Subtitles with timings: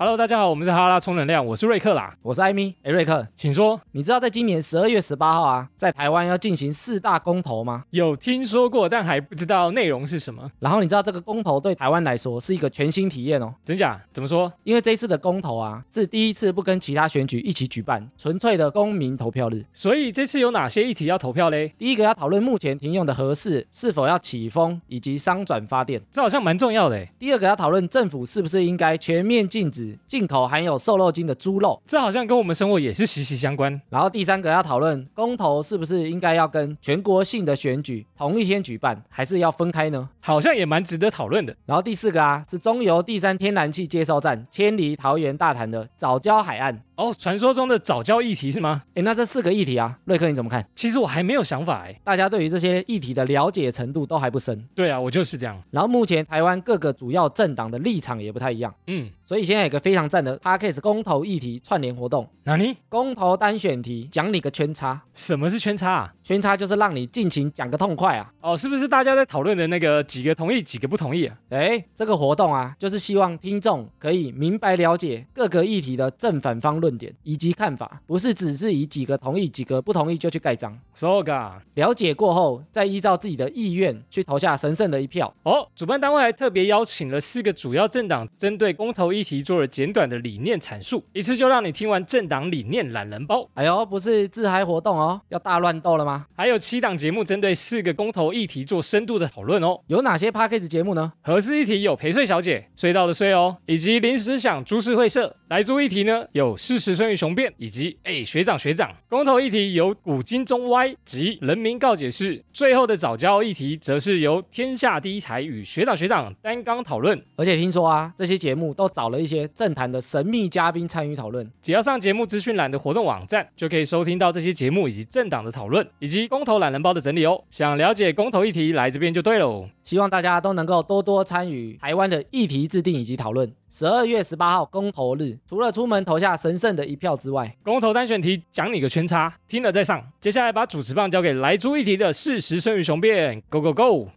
[0.00, 2.72] Hello，大家好，我们是哈拉充能量，我是瑞克啦，我是艾米。
[2.84, 3.80] 哎，瑞克，请说。
[3.90, 7.82] 你知道在今年十二月十八号啊，在台湾要进行四大公投吗？
[7.90, 10.48] 有听说过，但还不知道内容是什么。
[10.60, 13.52] 然后你知道这个公投对台湾来说是一个全新体验哦。
[13.64, 14.00] 真假？
[14.12, 14.52] 怎么说？
[14.62, 19.64] 因为这一次的公投啊，是第一次不跟其他选举一起举办，纯粹的公民投票日。
[19.72, 21.74] 所以这次有哪些议题要投票嘞？
[21.76, 27.04] 第一个要讨论目前停用的核适是否要起风，以及商转发电，这好像蛮重要的。
[27.18, 33.80] 第二个要讨论政府是不是应该全面禁止进口含有有瘦肉精的猪肉，这好像跟我们生活也是息息相关。
[33.88, 40.06] 然后第三个要讨论公投是不是应该要跟全国性的选举同一天举办，还是要分开呢？
[40.20, 41.56] 好像也蛮值得讨论的。
[41.64, 46.78] 然后第四个啊，是中油第三天然气接收站迁离桃园大潭的早礁海岸。
[46.96, 48.82] 哦，传说中的早教议题是吗？
[48.94, 50.68] 哎，那这四个议题啊，瑞克你怎么看？
[50.74, 54.68] 其实我还没有想法哎，大家对于这些议题的了解程度都还不深。
[54.74, 55.56] 对啊，我就是这样。
[55.70, 58.74] 然后目前台湾各个主要政党的立场也不太一样。
[58.88, 62.26] 嗯，所以现在有个非常赞的 p a r k a s 公投议题串联活动。
[62.44, 62.74] 哪里？
[62.88, 64.98] 公投单选题，讲你个圈叉。
[65.12, 65.92] 什么是圈叉？
[65.92, 66.14] 啊？
[66.24, 68.32] 圈叉就是让你尽情讲个痛快啊。
[68.40, 71.36] 哦，是不是大家在讨论的那个几个同意，几个不同意啊？
[71.50, 77.68] 哎，这个活动啊，就是希望听众可以明白了解各个议题的正反方论点以及看。
[77.68, 80.74] 看法不是只是以几个同意、几个不同意就去盖章。
[80.94, 85.30] So ga 了解过后，再依照自己的意愿去投下神圣的一票。
[85.42, 93.48] 哦，主办单位还特别邀请了四个主要政党，针对公投议题做了简短的理念阐述，一次就让你听完政党理念懒人包。
[93.54, 96.26] 哎呦，不是自嗨活动哦，要大乱斗了吗？
[96.36, 99.80] 还有七档节目针对四个公投议题做深度的讨论哦。
[99.86, 101.12] 有哪些 p a c k a g e 节目呢？
[101.22, 105.34] 合适议题有陪睡小姐、睡到的睡哦，以及临时想株式会社。
[105.48, 108.94] 来租议题呢，有事实胜于雄辩，以及哎学长学长。
[109.08, 112.44] 公投议题由古今中歪及人民告解室。
[112.52, 117.18] 最后的早教议题，则是由天下第一台与学长学长单纲讨论。
[117.36, 121.50] 而且听说啊，这些节目都找了一些政坛的神秘嘉宾参与讨论。
[121.62, 127.42] 只要上节目资讯栏的活动网站，就可以收听到这些节目以及政党的讨论，以及公投懒人包的整理哦。
[127.48, 129.66] 想了解公投议题，来这边就对喽。
[129.82, 133.50] 希望大家都能够多多参与台湾的议题制定以及讨论。
[133.70, 140.06] 十二月十八号公投日，除了出门投下神圣的一票之外，公投单选题讲你个圈叉，听了再上。
[140.20, 144.08] 接下来把主持棒交给来出议题的事实胜于雄辩，Go Go Go！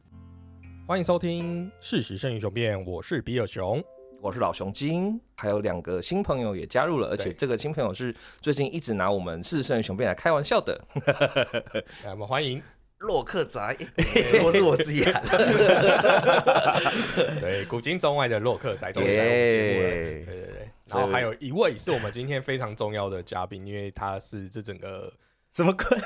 [0.86, 3.82] 欢迎收听事实胜于雄辩，我是比尔熊，
[4.22, 10.80] 我是老熊精，还有两个新朋友也加入了，而且这个新朋友是最近一直拿我们事实胜于雄辩来开玩笑的，
[12.06, 12.62] 来我们欢迎。
[13.00, 13.76] 洛克宅，
[14.46, 15.24] 我是我自己喊。
[17.42, 19.90] 对，古今中外的洛克宅终于来我们节目了。
[19.90, 25.12] 对对对，然后还有一位是我们今天非常重要的嘉宾，因为他是这整个
[25.52, 25.98] 什么鬼？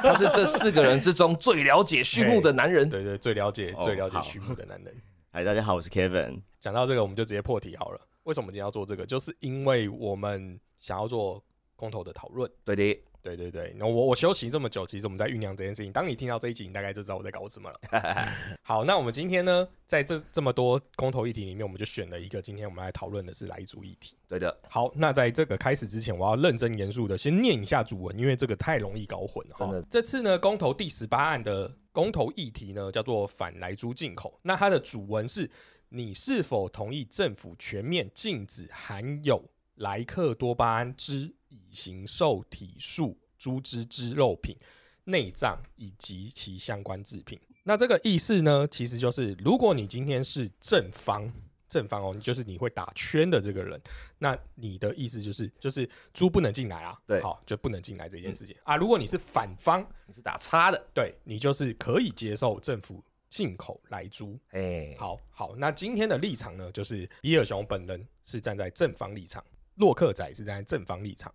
[0.00, 2.88] 他是这四个人之中最了解畜牧的男人。
[2.88, 4.96] 对对，最了解最了解畜牧的男人。
[5.30, 6.40] 嗨，大家好，我是 Kevin。
[6.60, 8.00] 讲到这个，我们就直接破题好了。
[8.24, 9.06] 为什么今天要做这个？
[9.06, 11.42] 就是因为我们想要做
[11.76, 12.50] 公投的讨论。
[12.64, 13.02] 对的。
[13.20, 15.92] 对对对，那我我休息这么久，其实我们在酝酿这件事情。
[15.92, 17.80] 当你听到这一集，你大概就知道我在搞什么了。
[18.62, 24.16] 好，那我们今天呢，在这这么多公投议题里面，我们就选了一个，今天我们来讨论的是来族议题。
[24.28, 24.56] 对的。
[24.70, 29.56] 好，那在这个开始之前，我要认真严肃的先念一下主文，因为这个太容易搞混了。
[29.58, 34.38] 真的，这次呢，公投第十八案的公投议题呢，叫做反来猪进口。
[34.42, 35.50] 那它的主文是：
[35.88, 39.42] 你是否同意政府全面禁止含有
[39.76, 43.16] 莱克多巴胺之乙型受体素？
[43.38, 44.56] 猪脂之肉品、
[45.04, 47.38] 内脏以及其相关制品。
[47.62, 51.32] 那这个意思呢，其实就是，如果你今天是正方，
[51.68, 53.80] 正方哦，你就是你会打圈的这个人，
[54.18, 58.74] 那你的意思就是，就是猪不能进来啊，对，好，就不能进来这件事情啊。
[58.74, 64.38] 如果你是反方，你是打叉的，对你就是可以接受政府进口来租。
[64.50, 69.44] 哎，好好，那今天的立场呢，就是比尔熊本人是站在正方立场，
[69.76, 71.32] 洛克仔是站在正方立场。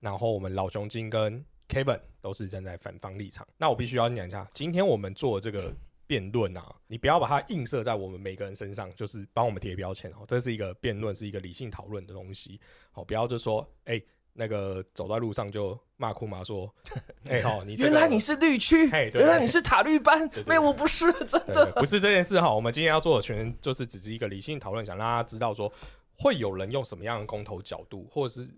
[0.00, 3.46] 然后我们老熊精跟 Kevin 都是站在反方立场。
[3.56, 5.74] 那我必须要讲一下，今天我们做这个
[6.06, 10.24] 辩论啊，你不要把它映射在我们每个人身上，就是帮我们贴标签哦。
[10.28, 12.60] 这是一个辩论，是一个理性讨论的东西。
[12.92, 14.00] 好，不要就说，哎，
[14.36, 16.72] 那个走在路上就骂哭骂说，
[17.28, 22.54] 哎，好，你原来你是绿区，哎原来你是塔绿班，没有，我不是真的，不是这件事哈。
[22.54, 25.72] 我们今天要做的全就是只是一个理性讨论，想让大家知道说，
[26.16, 28.48] 会有人用什么样的公投角度，或者是。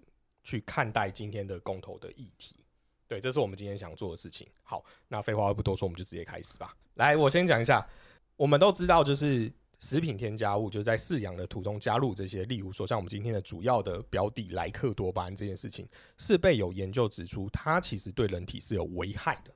[0.45, 2.57] 去看待今天的公投的议题，
[3.07, 4.49] 对，这是我们今天想做的事情。
[4.63, 6.75] 好，那废话不多说，我们就直接开始吧。
[6.95, 7.87] 来，我先讲一下，
[8.35, 19.53] 我们都知道，就是食品添加物，就是在饲养的途中加入这些，例如说像我们今天的主要的标的莱克多巴胺这件事情，是被有研究指出，它其实对人体是有危害的。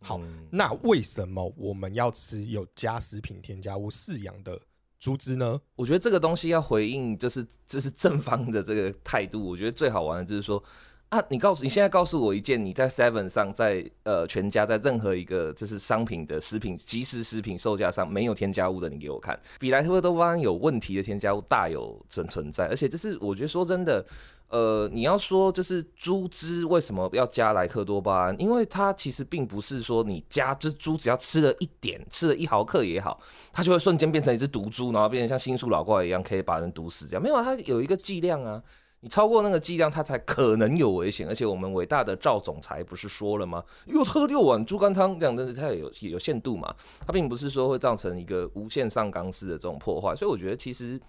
[0.00, 0.20] 好，
[0.50, 4.60] 那为什么我们要吃有加食品添加物饲养的
[4.98, 5.60] 猪只呢？
[5.76, 9.46] 我觉得这个东西要回应，就是这是正方的这个态度。
[9.46, 10.62] 我觉得最好玩的就是说。
[11.10, 11.20] 啊！
[11.28, 19.38] 你告诉你现在告诉我一件你在 Seven 上，在呃全家，在任何一个就是商品的食品即时食品售价上没有添加物的，你给我看。
[19.58, 24.06] 比莱特多巴胺有问题的添加物大有存存在，而且这是我觉得说真的，
[24.50, 28.40] 呃，你要说就是猪汁为什么要加莱克多巴胺？
[28.40, 33.20] 因为它其实并不是说你加这猪只要吃了一点，吃了一毫克也好，
[33.52, 37.20] 它就会瞬间变成一只毒猪，然后变成像新宿老怪一样可以把人毒死这样。
[37.20, 38.62] 没有，它有一个剂量啊。
[39.02, 41.26] 你超过那个剂量，它才可能有危险。
[41.26, 43.64] 而且我们伟大的赵总裁不是说了吗？
[43.86, 46.74] 又喝六碗猪肝汤，这样但是它有有限度嘛？
[47.06, 50.14] 它并不是说会造成一个无限上纲式的这种破坏。
[50.14, 51.00] 所以我觉得，其实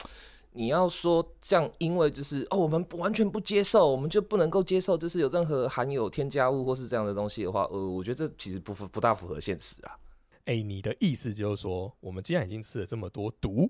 [0.54, 9.98] 你要说这样因为就是哦，我们完全不接受，我们就不能够接受，就是有任何含有添加物或是这样的东西的话，呃，我觉得这其实不符不大符合现实啊。
[10.46, 13.70] 哎，你的意思就是说，我们既然已经吃了这么多毒，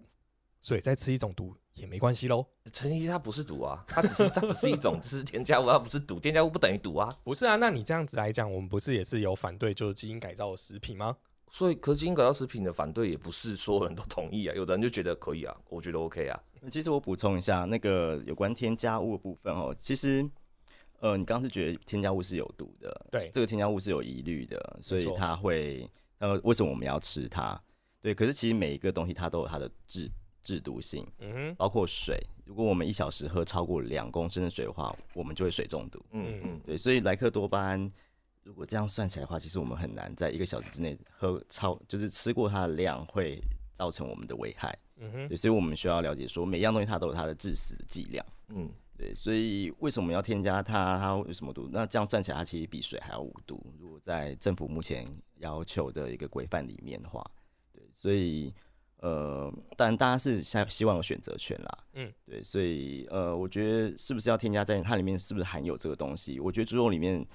[0.61, 1.55] 所以再吃一种毒。
[1.73, 7.09] 也没关系喽，陈怡它不是毒啊，它只是它只是一种只是添加物，它不是毒，添加物不等于毒啊。
[7.23, 11.15] 不是啊，那你这样子来讲，我们不是也是有反对就是基因改造的食品吗？
[11.49, 16.39] 所以，可基因改造食品的反对也不是所有人都同意啊，有的人就觉得可以啊，我觉得 OK 啊。
[16.69, 20.29] 其实我补充一下，那个有关添加物的部分哦，其实
[20.99, 27.59] 呃，你刚刚是觉得添加物是有毒的，对，这个添加物是有疑虑的，所以它会呃，为什么我们要吃它？
[28.01, 30.11] 对，可是其实每一个东西它都有它的制
[30.43, 32.19] 制毒性，嗯哼，包括水。
[32.45, 36.03] 如果我们一小时喝超过两公升的水的话，我们就会水中毒。
[36.11, 37.91] 嗯嗯，对，所以莱克多巴胺，
[38.43, 43.39] 如果这样算起来的话，其实我们很难在一个小时之内喝超，就是吃过它的量会
[43.71, 44.77] 造成我们的危害。
[44.97, 48.25] 嗯哼，对，所以我们需要了解说，每样东西它都有它的致死的剂量。
[48.49, 50.99] 嗯，对，所以为什么要添加它？
[50.99, 51.69] 它有什么毒？
[51.71, 53.65] 那这样算起来，它其实比水还要无毒。
[53.79, 55.07] 如果在政府目前
[55.37, 57.25] 要求的一个规范里面的话，
[57.71, 58.53] 对，所以。
[59.01, 61.77] 呃，当然，大家是希希望有选择权啦。
[61.93, 66.39] 嗯，对，所以呃，我觉得是不是要添加在它里面，是不是含有这个东西？
[66.39, 67.25] 我觉得猪肉里面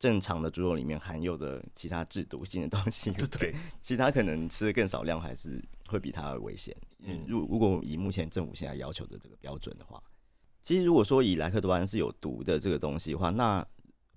[0.00, 6.76] 正常的猪肉里面含有的其他制毒性的东西，对，其他可能吃的更少量，还是会比它危险。
[7.04, 10.02] 嗯，如如果以目前政府现在要求的这个标准的话，
[10.60, 13.64] 其实如果说以莱克多巴胺是有毒的这个东西的话，那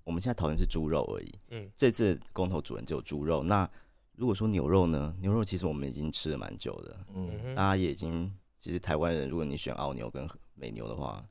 [0.02, 1.32] 我们现在讨论是猪肉而已。
[1.50, 3.70] 嗯，这次公投主人只有猪肉，那。
[4.16, 5.14] 如果说牛肉呢？
[5.20, 11.22] 牛肉其实我们已经吃了蛮久的，嗯，大家也已经，其实台湾人，如果你选澳牛跟美牛的话，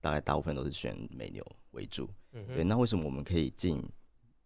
[0.00, 2.64] 大概大部分都是选美牛为主，嗯，对。
[2.64, 3.86] 那为什么我们可以进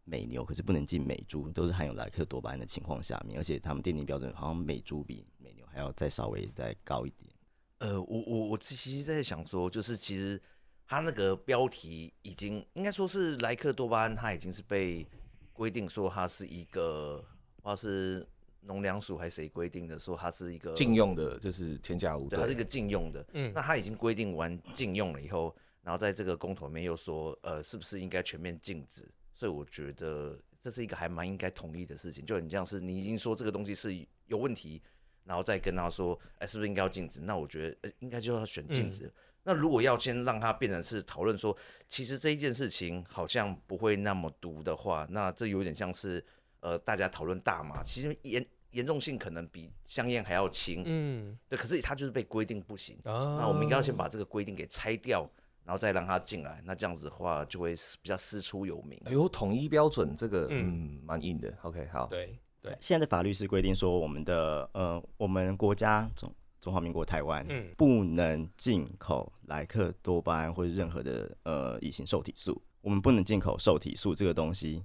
[0.03, 1.49] 美牛，可是不能进美猪？
[1.53, 7.33] 都是含有莱克多巴胺的情况下面，而且他们奠定标准，好像美猪比美牛还要再稍微再高一点。
[7.79, 10.43] 呃，我我我其实在想说，就是其实
[10.89, 15.07] 它那个标题已经应该说是莱克多巴胺，它已经是被
[15.53, 17.25] 规定说它是一个。
[17.67, 18.25] 不知道是
[18.61, 23.27] 农粮署还是谁规定的，说它是一个禁用的，就是添加物，对，它是一个禁用的。
[23.33, 29.09] 嗯，那它已经规定完禁用了以后，然后在这个公投里面又说，呃，是不是应该全面禁止？
[29.35, 32.25] 所以我觉得这是一个还蛮应该同意的事情。
[32.25, 33.93] 就很像是你已经说这个东西是
[34.27, 34.81] 有问题，
[35.25, 37.21] 然后再跟他说，哎，是不是应该要禁止？
[37.21, 39.13] 那我觉得，呃，应该就要选禁止。
[39.43, 41.57] 那如果要先让它变成是讨论说，
[41.89, 46.25] 其实这一件事情好像不会那么毒的话，那这有点像是。
[46.67, 51.57] 呃，大家讨论大麻，其实严严重性可能比香烟还要轻，嗯，对。
[51.57, 55.31] 可是它就是被规定不行，那我们应该要先把这个规定给拆掉，
[55.65, 56.61] 然后再让它进来。
[56.65, 59.01] 那这样子的话，就会比较师出有名。
[59.05, 61.55] 哎呦，统一标准这个，嗯，蛮硬的。
[61.63, 62.07] OK，好。
[62.07, 62.77] 对对。
[62.81, 74.85] 现在的法律是规定说，我们的呃，我们国家中中华民国台湾，嗯，不能进口莱克多巴胺或者任何的呃乙型受体素，我们不能进口受体素这个东西。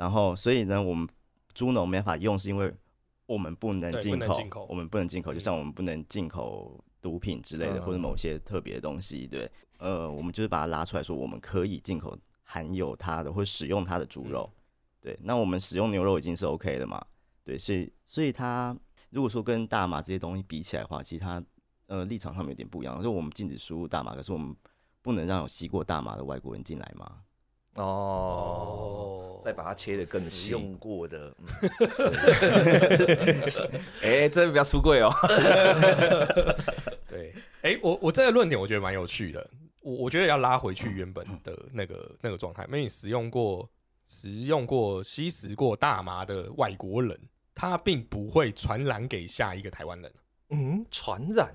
[0.00, 1.06] 然后，所以呢，我们
[1.52, 2.72] 猪农没法用，是因为
[3.26, 14.50] 我们不能进口，我们不能进口，就像我们不能进口毒品之类的，或者某些特别的东西，对，呃，我们就是把它拉出来说，我们可以进口含有它的或使用它的猪肉，
[15.02, 17.04] 对，那我们使用牛肉已经是 OK 的嘛，
[17.44, 18.74] 对，所以，所以它
[19.10, 21.44] 如果说跟大麻这些东西比起来的话，其实它
[21.88, 24.56] 呃立场上面有点不一样，就我们禁止输入大麻，可是我们
[25.02, 27.18] 不能让有吸过大麻的外国人进来吗？
[27.74, 31.34] 哦，再把它切的更细，用过的，
[34.02, 35.10] 哎，这比较出柜哦。
[37.08, 39.48] 对，哎，我我这个论点我觉得蛮有趣的，
[39.82, 43.70] 我我觉得要拉回去原本的那个那个状态，因为你使用过、
[44.06, 47.18] 使用过、吸食过大麻的外国人，
[47.54, 50.12] 他并不会传染给下一个台湾人。
[50.50, 51.54] 嗯，传染？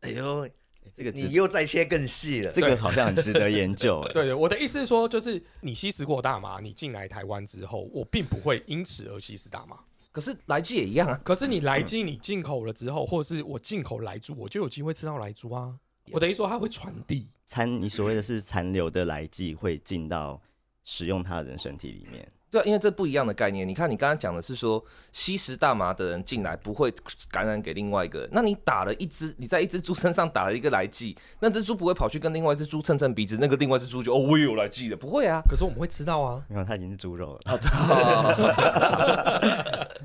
[0.00, 0.48] 哎呦。
[0.92, 4.02] 这个你又再切更细了，这个好像很值得研究。
[4.12, 9.78] 对对，我的意思是说，就是你吸食过大麻，你进来台湾之后，我并不会因此而吸食大麻。
[10.10, 11.18] 可是来鸡也一样啊。
[11.24, 15.74] 可是你来鸡你进口了之后，或者是我进口来猪，我就有机会吃到来猪啊。
[16.10, 20.38] 我等于说它会传递残，你所谓的是残留的来剂会进到
[20.84, 22.30] 使用它的人身体里面。
[22.52, 23.66] 对，因为这不一样的概念。
[23.66, 26.92] 你看，你刚刚讲的是说吸食大麻的人进来不会
[27.30, 28.28] 感染给另外一个人。
[28.30, 35.40] 那你打了一只，你在一只猪身上打了一个来剂，那只猪不会跑去跟另外一只猪蹭蹭鼻子，那个另外一只猪就哦，我也有来剂的，不会啊。
[35.48, 37.40] 可是我们会吃到啊，因为它已经是猪肉了。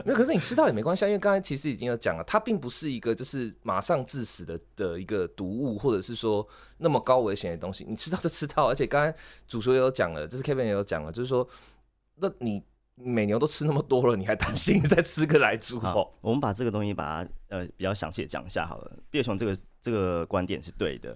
[0.05, 7.85] 那 可是你吃到也没关系，因为刚才其实已经有讲了，它并不是一个就是马上致死的的一个毒物，或者是说那么高危险的东西。
[7.85, 9.13] 你吃到就吃到，而且刚才
[9.49, 11.45] 主厨也有讲了，就是 Kevin 也有讲了，就是说。
[12.19, 12.63] 那你
[12.95, 15.77] 每牛都吃那么多了，你还担心再吃个来猪？
[15.79, 18.97] 哦，我们把这个东西把它呃比较详细的讲一下好了。
[19.11, 21.15] 毕业熊这个这个观点是对的，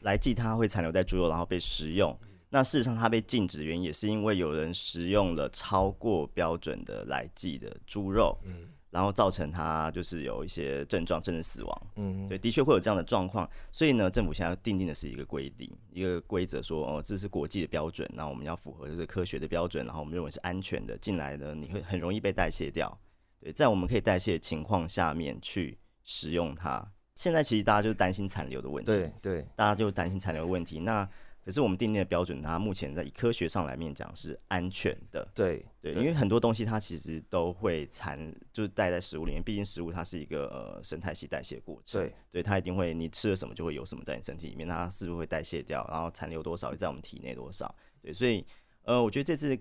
[0.00, 2.18] 来记它会残留在猪肉，然后被食用。
[2.50, 8.36] 那事实上它被禁止的原因也是因为有人食用了超过标准的来记的猪肉。
[8.44, 8.68] 嗯。
[8.94, 11.82] 然后造成他就是有一些症状，甚至死亡。
[11.96, 13.48] 嗯，对，的确会有这样的状况。
[13.72, 22.96] 所以呢，政府现在定定的是一个规定，一个规则，说哦，这是国际的标准，那我们要符合这个科学的标准，然后我们认为是安全的，进来呢你会很容易被代谢掉。
[23.40, 26.92] 对，在我们可以代谢的情况下面去使用它。
[27.16, 30.78] 现在其实大家就担心残留的问题，对对，大家就担心残留问题。
[30.78, 31.08] 那
[31.44, 35.28] 可是我们定定的标准，它目前在以科学上来面讲是安全的。
[35.34, 39.42] 对对，因为很多东西它其实都会残，就是带在食物里面。
[39.42, 42.00] 毕竟食物它是一个呃生态系代谢过程。
[42.00, 45.86] 对对，它一定会你吃了什么就会有什么在你身体里面，它是不是会代谢掉？
[45.90, 47.74] 然后残留多少也在我们体内多少？
[48.00, 48.42] 对，所以
[48.84, 49.58] 呃，我觉得这次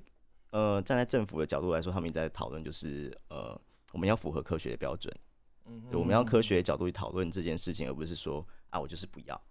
[0.51, 3.59] 呃站在政府的角度来说，他们一直在讨论就是呃
[3.91, 5.13] 我们要符合科学的标准。
[5.65, 9.41] 嗯，对，我们要科学角度去讨论这件事情，而不是说啊我就是不要，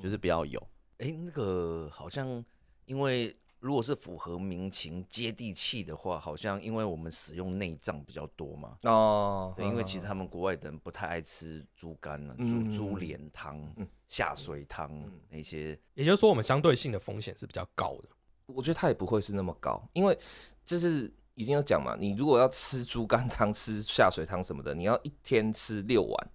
[0.00, 0.66] 就是不要有。
[0.98, 2.44] 哎，那个好像，
[2.86, 8.78] 因为如果是符合民情、接地气的话，好像因为我们使用内脏比较多嘛。
[8.82, 13.74] 哦，对，因为其实他们国外的人不太爱吃猪肝了，猪猪脸汤、
[14.06, 14.90] 下水汤
[15.28, 15.78] 那些。
[15.94, 18.08] 也就是说，我们相对性的风险是比较高的。
[18.46, 20.16] 我觉得它也不会是那么高，因为
[20.64, 26.30] 就是已经有讲嘛，你如果要吃猪肝汤、吃下水汤什么的，你要一天吃六碗。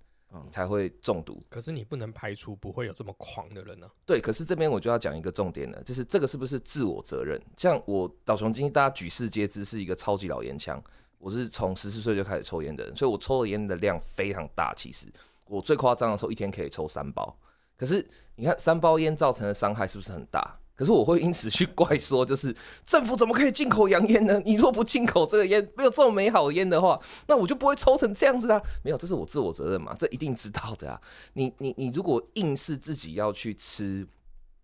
[0.49, 1.41] 才会中毒。
[1.49, 3.89] 可是你不能排除不会有这么狂的人呢。
[4.05, 7.41] 对，可是这边我就要讲一个重点了，就是这个是不是自我责任？
[7.57, 10.81] 像我导雄今天大家举世皆知是一个超级老烟枪，
[11.17, 14.73] 我是从十四岁就开始抽烟的人，所以我抽的烟的量非常大。
[14.75, 15.07] 其实
[15.45, 17.35] 我最夸张的时候一天可以抽三包。
[17.75, 18.05] 可是
[18.35, 20.59] 你看三包烟造成的伤害是不是很大？
[20.79, 22.55] 可是我会因此去怪说，就是
[22.85, 24.39] 政府怎么可以进口洋烟呢？
[24.47, 28.61] 你若不进口这个烟，没有这么美好的烟的话，那我就不会抽成这样子啊！
[28.81, 31.01] 没有，这是我自我责任嘛，这一定知道的啊！
[31.33, 34.07] 你你你如果硬是自己要去吃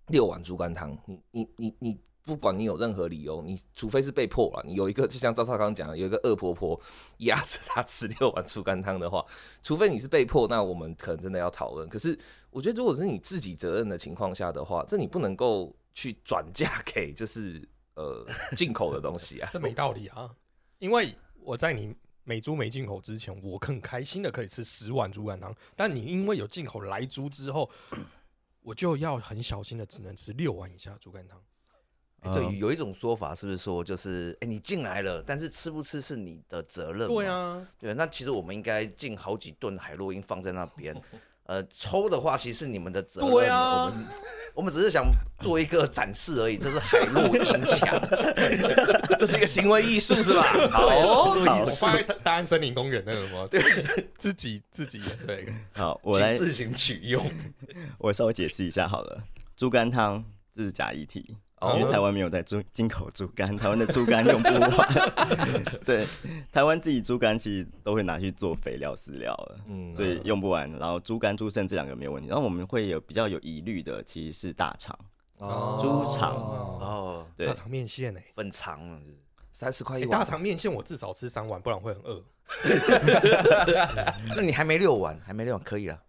[0.07, 6.79] 六碗猪肝汤，你你你你，不管你有任何理由，你除非是被迫了，你有一个就像赵少刚讲，有一个恶婆婆
[7.17, 9.21] 压着他吃六碗猪肝汤的话，
[9.61, 11.89] 除非你是被迫，那我们可能真的要讨论。
[11.89, 12.17] 可是
[12.51, 15.75] 我觉得，如果是你自己责任的情况下的话，这你不能够。
[15.95, 20.29] 去转嫁给 就是呃进口的东西啊， 这没道理啊！
[20.77, 27.71] 因为我在你美猪没进口之前，我很开心的可以吃十碗猪肝汤，但你因为有进口来猪之后，
[28.61, 31.41] 我就要很小心的只能吃六碗以下猪肝汤。
[32.33, 37.07] 对，有一种说法是不是说就是哎你进来了，但是吃不吃是你的责任？
[37.07, 40.99] 对啊，对，那其实我们应该进好几顿海洛因放在那边。
[41.45, 43.29] 呃，抽的话其实是你们的责任。
[43.29, 44.05] 对啊，我们
[44.55, 45.05] 我们只是想
[45.39, 46.57] 做一个展示而已。
[46.57, 48.01] 这是海陆音墙，
[49.19, 50.41] 这是一个行为艺术是吧？
[50.71, 53.47] 好，我放在大安森林公园那个吗？
[53.49, 53.61] 对，
[54.17, 55.47] 自己自己对。
[55.73, 57.31] 好，我来自行取用。
[57.99, 59.23] 我稍微解释一下好了，
[59.55, 61.37] 猪肝汤这是假议题。
[61.61, 64.71] 因为台湾没有在猪进口猪肝，台湾的猪肝用不完。
[65.85, 66.05] 对，
[66.51, 70.69] 台湾自己猪肝其实都会拿去做肥料饲料了，嗯，所以用不完。
[70.73, 72.27] 然后猪肝、猪肾这两个没有问题。
[72.27, 74.95] 然后我们会有比较有疑虑的，其实是大肠
[75.39, 79.01] 哦，猪肠哦，对，大肠面线哎，很长，
[79.51, 80.19] 三十块一碗。
[80.19, 82.23] 大肠面线我至少吃三碗，不然会很饿。
[84.35, 85.99] 那你还没六碗，还没六碗可以了，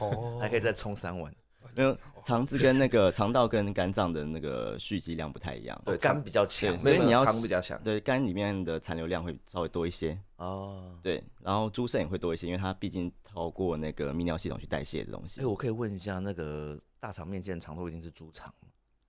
[0.00, 1.32] 哦，还可以再冲三碗。
[1.76, 10.98] 没有肠子跟那个肠道跟肝脏的那个蓄积量不太一样，对肝比较强，所以你要肠比较强，对肝里面的残留量会稍微多一些哦。
[11.02, 15.42] 对，然后猪肾也会多一些，因为它毕竟透过那个泌尿系统去代谢的东西。
[15.42, 18.68] 哎，我可以问一下，那个大肠面线肠都一定是猪肠吗？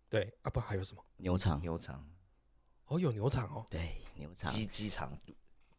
[0.09, 1.61] 对啊，不还有什么牛肠？
[1.61, 2.05] 牛肠
[2.87, 5.17] 哦，有牛肠哦，对，牛肠鸡鸡肠。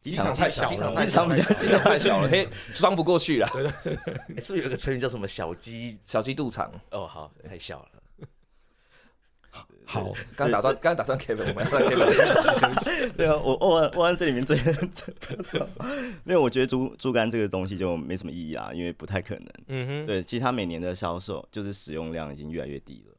[0.01, 3.47] 机场太小，机场机场机场太小了， 嘿，装不过去了。
[4.41, 6.71] 是不是有个成语叫什么“小鸡小鸡肚肠”？
[6.91, 7.89] 哦，好，太小了。
[9.85, 13.11] 好，刚打断，刚打断 Kevin，我们要 Kevin。
[13.17, 14.55] 对啊，我我我按这里面最
[16.23, 19.47] 没有，我觉得猪猪肝这个东西就没什么意义啊，因为不太可能。
[19.67, 23.15] 嗯哼，对，其实它每年的销售就是使用量已经越来越低了。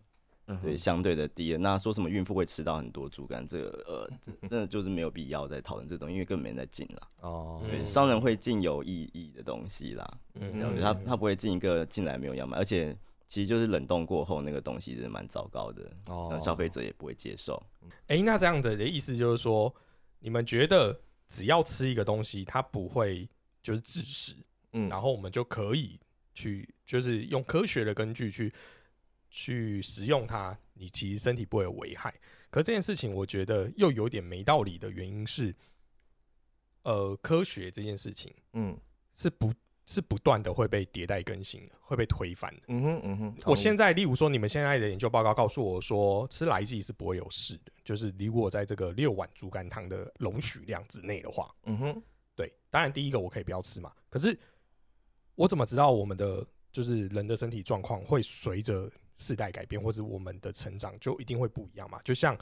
[0.62, 1.58] 对，相对的低了。
[1.58, 4.10] 那说什么孕妇会吃到很多猪肝，这个呃，
[4.48, 7.08] 真的就是没有必要再讨论这东西，因为根本没人在进了。
[7.20, 10.18] 哦，对，商人会进有意义的东西啦。
[10.34, 12.96] 嗯，他他不会进一个进来没有要买，而且
[13.28, 15.90] 其实就是冷冻过后那个东西真的蛮糟糕的。
[16.06, 17.62] 哦，消费者也不会接受。
[18.08, 19.74] 哎，那这样子的意思就是说，
[20.18, 23.28] 你们觉得只要吃一个东西，它不会
[23.62, 24.34] 就是致死，
[24.72, 26.00] 嗯，然后我们就可以
[26.34, 28.52] 去就是用科学的根据去。
[29.30, 32.12] 去食用它，你其实身体不会有危害。
[32.50, 35.54] 可这件事情，我觉得又有点没道理的原因是，
[36.82, 38.76] 呃，科学这件事情，嗯，
[39.14, 39.54] 是不，
[39.86, 42.62] 是不断的会被迭代更新的，会被推翻的。
[42.66, 43.36] 嗯哼，嗯哼。
[43.46, 52.02] 我现在，例如说，你们现在的研究报告告诉我说，吃来剂是不会有事的，就是如果在这个六碗猪肝汤的容许量之内的话，嗯哼，
[52.34, 52.52] 对。
[52.68, 53.92] 当然，第一个我可以不要吃嘛。
[54.08, 54.36] 可是
[55.36, 62.00] 我怎么知道我们的就是人的身体状况会随着世代改变，或者我们的成长就一定会不一样嘛？
[62.02, 62.36] 就像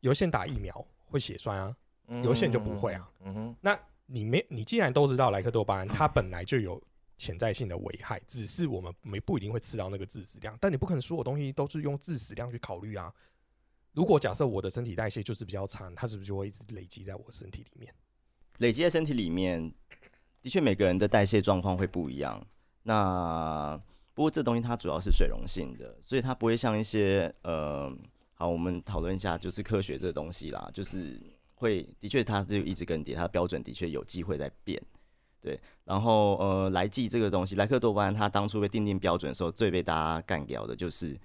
[0.00, 1.76] 有些人打疫苗会血栓啊，
[2.24, 3.10] 有些人就不会啊。
[3.20, 6.82] 嗯哼，那你没你既然都知道莱克多巴胺它本来就有
[7.18, 13.12] 潜在性的危害，只是我们没不一定会吃到那个致死量，但你不可能所有东西都是用致死量去考虑啊。
[13.92, 17.92] 如果假设我的身体代谢就是比较差，它是不是就会一直累积在我身体里面？
[18.58, 19.72] 累积在身体里面，
[20.40, 22.46] 的确每个人的代谢状况会不一样。
[22.84, 23.80] 那
[24.18, 27.88] 不过这东西它主要是水溶性的，所以它不会像一些呃，
[28.34, 31.22] 好，我们讨论一下就是科学这个东西啦，就是
[31.54, 34.82] 会的确它就一直更迭，它的标准的确有机会在变，
[35.40, 35.60] 对。
[35.84, 41.16] 然后呃，来剂这个东西，莱克多巴胺它当初被定定标准的时候，最被大家干掉的就是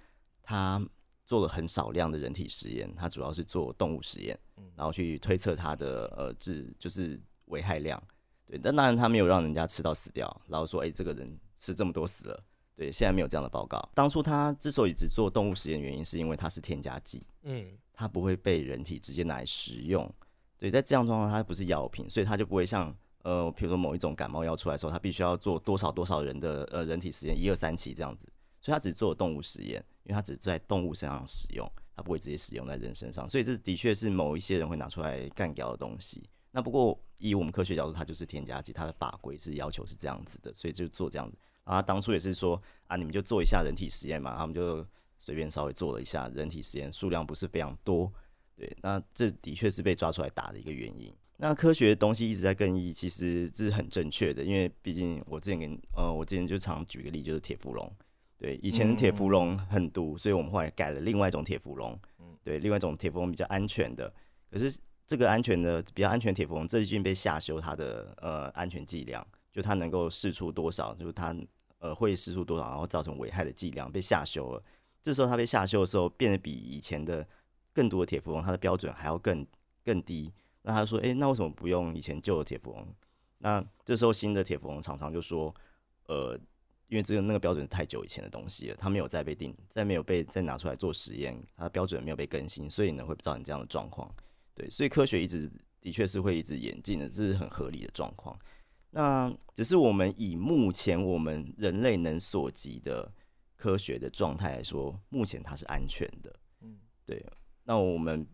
[0.43, 0.79] 它
[1.25, 4.38] 做了很少量的人体实验，它主要是做动物实验，
[4.75, 8.00] 然后去推测它的呃致就是危害量，
[8.45, 8.55] 对。
[8.59, 12.43] 但当然它没有让人家吃到死掉，然后说哎这个人吃这么多死了。
[12.75, 13.79] 对，现在没有这样的报告。
[13.93, 20.12] 当初他之所以只做动物实验，原因是因为它是添加剂，嗯，它不会被人体直接拿来食用。
[20.57, 28.27] 对，在这样状况，它不是药品，所以它就不会像呃，比如说某一种感冒药出来的时候，它必须要做多少多少人的呃人体实验，一二三期这样子。
[28.59, 33.29] 所以它只做动物实验，因为它只在动物身上使用，它不会直接使用在人身上。
[33.29, 36.23] 所以这的确是某一些人会拿出来干掉的东西。
[36.49, 41.38] 那不过以我们科学角度，它就是添加剂，它的法规是要求是这样子的，所以就做这样子。
[41.63, 44.86] 啊，当初也是说啊，你们就做一下人体实验嘛，他们就
[45.17, 48.12] 随便稍微做了一下人体实验，数量不是非常多，
[48.56, 51.13] 对，那这的确是被抓出来打的一个原因。
[51.38, 57.91] 那科学的东西一直在更易，其实这是很正确的，因为毕竟我之前跟呃，我之前就常举个例，就是铁氟龙，
[58.38, 64.13] 对，以前铁氟龙很毒，所以我们后来改了另外一种铁氟龙，嗯，对，另外一种铁氟龙比较安全的，
[64.52, 64.73] 可是
[65.08, 69.26] 这个安全的比较安全铁氟龙最近被下修它的呃安全剂量。
[69.53, 71.33] 就它能够试出多少，就是它
[71.77, 74.63] 呃会试出多少，然后造成危害的剂量被下修了。
[75.01, 77.25] 这时候它被下修的时候，变得比以前的
[77.71, 79.47] 更多的铁氟龙它的标准还要更
[79.83, 80.33] 更低。
[80.63, 82.87] 那他说，诶，那为什么不用以前旧的铁氟龙？
[83.39, 85.53] 那这时候新的铁氟龙厂商就说，
[86.07, 86.39] 呃，
[86.87, 94.09] 因为这个那个标准太久以前的东西了，它没有再被定，再没有被再拿出来做实验，它的标准没有被更新，所以呢会造成这样的状况。
[94.55, 98.39] 对，所以科学一直的确是会一直演进的，这是很合理的状况。
[98.95, 103.12] 那只是我们以目前我们人类能所及的
[103.56, 106.32] 科学的状态来说，目前它是安全的。
[106.62, 107.25] 嗯，对。
[107.63, 108.27] 那我们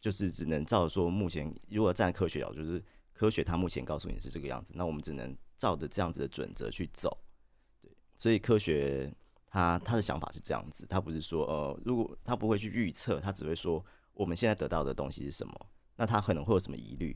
[0.00, 7.18] 就是只能照说，目前如果站在科学角度，就是科学它目前告诉你是这个样子，那我们只能照着这样子的准则去走。
[7.82, 9.12] 对，所以科学
[9.48, 15.54] 它它的想法是这样子，它不是说呃，如果它不会去预测，它只会说我们现在得到的东西是什么，
[15.96, 17.14] 那它可能会有什么疑虑。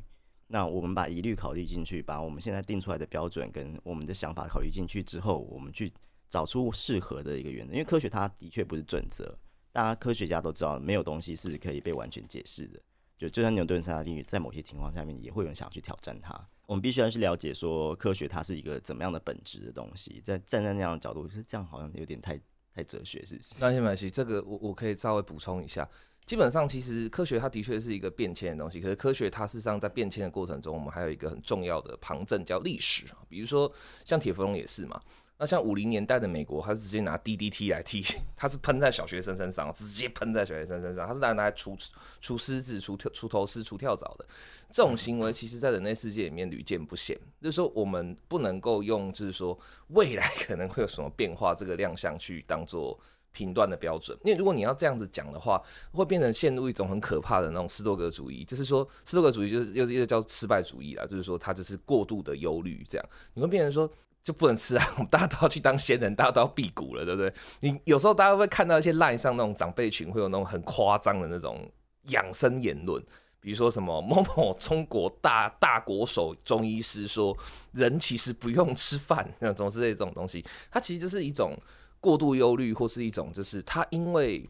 [0.52, 5.92] 那我们把疑虑考虑进去，把我们现在定出来的标准跟我们的想法考虑进去之后，我们去
[6.28, 7.72] 找出适合的一个原则。
[7.72, 9.38] 因为科学它的确不是准则，
[9.70, 12.80] 大家科学家都知道，没有东西是可以被完全解释的。
[13.16, 16.34] 就就像牛顿三大定律，在某些情况下面也会有人想要去挑战它。
[16.66, 20.20] 我们必须要去了解说，科学它是一个怎么样的本质的东西。
[20.24, 22.40] 在站在那样的角度，是这样，好像有点太
[22.74, 23.54] 太哲学，是不是？
[23.60, 25.88] 那没关系，这个我我可以稍微补充一下。
[26.26, 28.80] 基本上，其实科学它的确是一个变迁的东西。
[28.80, 33.18] 可是科学它事实上在变迁的过程中，我们还有一个很重要的旁证叫历史啊。
[33.28, 33.72] 比如说
[34.04, 35.00] 像铁氟龙也是嘛。
[35.42, 38.04] 那像五零年代的美国，它是直接拿 DDT 来替，
[38.36, 41.74] 它是喷在小学生身上，直接喷在小学生身上，它是拿拿来除
[42.20, 44.26] 除虱子、除跳、除头虱、除跳蚤的。
[44.70, 47.18] 这种行为，其实在人类世界里面屡见不鲜。
[47.40, 53.00] 就是说，我们不能够用就是说未来可能会有什么变化这个亮相去当做。
[53.32, 54.16] 评断的标准。
[54.24, 55.62] 因为如果你要这样子讲的话，
[55.92, 63.90] 会变成陷入一种很可怕的那种斯多格主义，就是说斯多格主义就是又又叫失败主义啦，就是说他就是过度的忧虑，这样你会变成说
[64.22, 67.32] 就不能吃啊，我们大家都要去当仙人，大家都要辟谷了，对不对？
[67.60, 71.70] 你有时候大家会看到一些赖上那种长辈群会有那种很夸张的那种
[72.08, 73.02] 养生言论。
[73.42, 77.34] 比如说什么某某中国大大国手中医师说，
[77.72, 81.56] 人其实不用吃饭，那种之类这种东西，它其实就是一种
[82.00, 84.48] 过度忧虑，或是一种就是他因为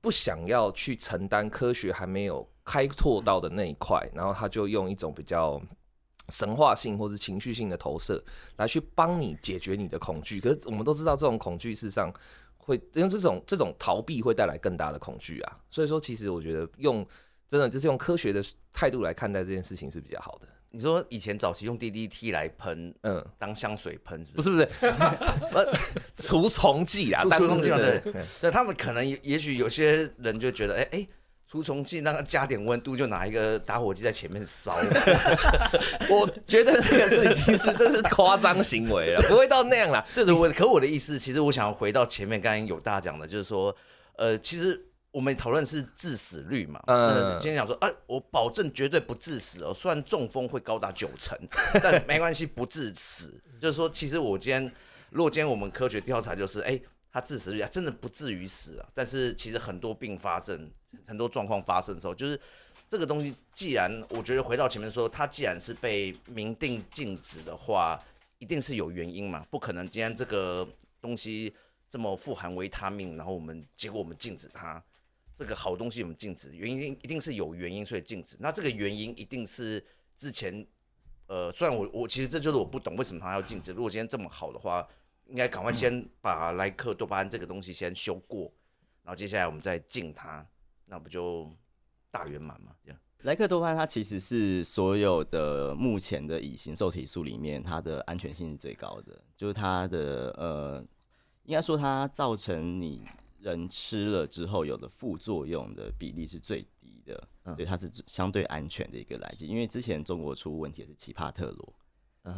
[0.00, 5.60] 不想要去承担科学还没有开拓到的那一块，然后他就用一种比较
[6.28, 8.22] 神话性或者情绪性的投射
[8.56, 10.40] 来去帮你解决你的恐惧。
[10.40, 12.12] 可是我们都知道，这种恐惧事实上
[12.56, 15.58] 会用这种这种逃避会带来更大的恐惧啊。
[15.70, 17.06] 所以说，其实我觉得用。
[17.50, 18.40] 真的就是用科学的
[18.72, 20.46] 态度来看待这件事情是比较好的。
[20.72, 24.68] 你说以前早期用 DDT 来喷，嗯，当香水喷，不是 不是，
[26.16, 28.00] 除虫剂啊，除虫剂对
[28.40, 31.08] 对，他们可能也许有些人就觉得，哎哎，
[31.46, 34.72] 除虫剂让它加点温度，就拿一个打火机在前面烧。
[36.08, 40.06] 我觉得这个事情是这是夸张行为了， 不会到那样啦。
[40.14, 43.74] 就是我，可我的意思，其实我想要回到前面刚刚有大家讲的，就是说，
[44.16, 44.86] 呃，其实。
[45.12, 46.80] 我们讨论是致死率嘛？
[46.86, 49.74] 嗯，今天讲说，哎，我保证绝对不致死哦。
[49.74, 51.36] 虽然中风会高达九成，
[51.82, 53.34] 但没关系，不致死。
[53.60, 54.72] 就是说，其实我今天，
[55.10, 58.88] 如果今天我们科学调查就是，哎，他致死率啊，真的不至于死啊。
[58.94, 60.70] 但是其实很多并发症、
[61.06, 62.40] 很多状况发生的时候，就是
[62.88, 68.00] 这个东西，既然我觉得回到前面说，它既然是被明定禁止的话，
[68.38, 70.64] 一定是有原因嘛，不可能今天这个
[71.00, 71.52] 东西
[71.90, 74.80] 这么富含维他命，然后我们结果我们禁止它。
[75.40, 78.36] 这个好东西我们禁止，原因一定是有原因，所以禁止。
[78.38, 79.82] 那这个原因一定是
[80.14, 80.66] 之前，
[81.28, 83.72] 呃，虽然我我其实这就是我不懂为什么他要禁止。
[83.72, 84.86] 如果今天这么好的话，
[85.28, 88.52] 应该赶快先把莱克多巴胺这个东西先修过，
[89.02, 90.46] 然后接下来我们再禁它，
[90.84, 91.50] 那不就
[92.10, 92.72] 大圆满吗？
[92.84, 93.00] 这样。
[93.22, 100.84] 莱克多巴胺它其实是所有的目前的乙型受体素里面，它的安全性是最高的，就是它的呃，
[101.44, 103.06] 应该说它造成你。
[103.40, 109.50] 人吃了之后有的副作用的比例是最低的，对，它是相对安全的一个来源。
[109.50, 111.74] 因为之前中国出问题是奇帕特罗，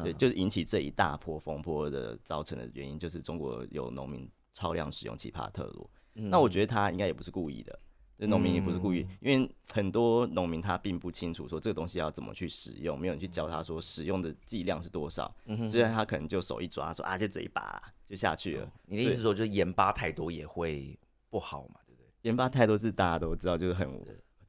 [0.05, 5.91] 对，就是引起这一大波风波的造成的原因，就是中国有农民超量使用奇帕特罗。
[6.15, 7.79] 那我觉得他应该也不是故意的，
[8.19, 15.35] 这农民也不是故意，因为很多农民他并不清楚说这个东西要怎么去使用，没有人去教他说使用的剂量是多少，
[15.69, 17.83] 虽然他可能就手一抓说啊就这一把。
[18.12, 18.70] 就下去了。
[18.85, 20.98] 你的意思说，就是盐巴太多也会
[21.31, 21.81] 不好嘛？
[21.87, 22.07] 对不对？
[22.20, 23.88] 盐巴太多是大家都知道，就是很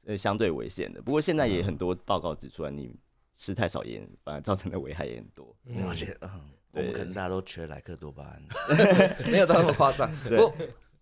[0.04, 1.00] 呃相对危险的。
[1.00, 2.94] 不过现在也很多报告指出来，你
[3.32, 5.56] 吃太少盐，反而造成的危害也很多。
[5.88, 8.42] 而且，嗯，我们可能大家都缺莱克多巴胺，
[9.32, 10.12] 没有到那么夸张。
[10.28, 10.52] 不，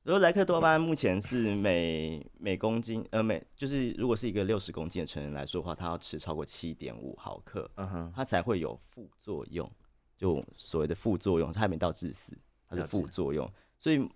[0.05, 9.69] 如果莱克多巴胺目前是每每公斤，呃，每就是如果是一个六十公斤的成人来说的话，他要吃超过七点五毫克，嗯哼，他才会有副作用。
[10.15, 12.39] 就所谓的副作用，它还没到致死。
[12.73, 14.09] 它的副作用，所以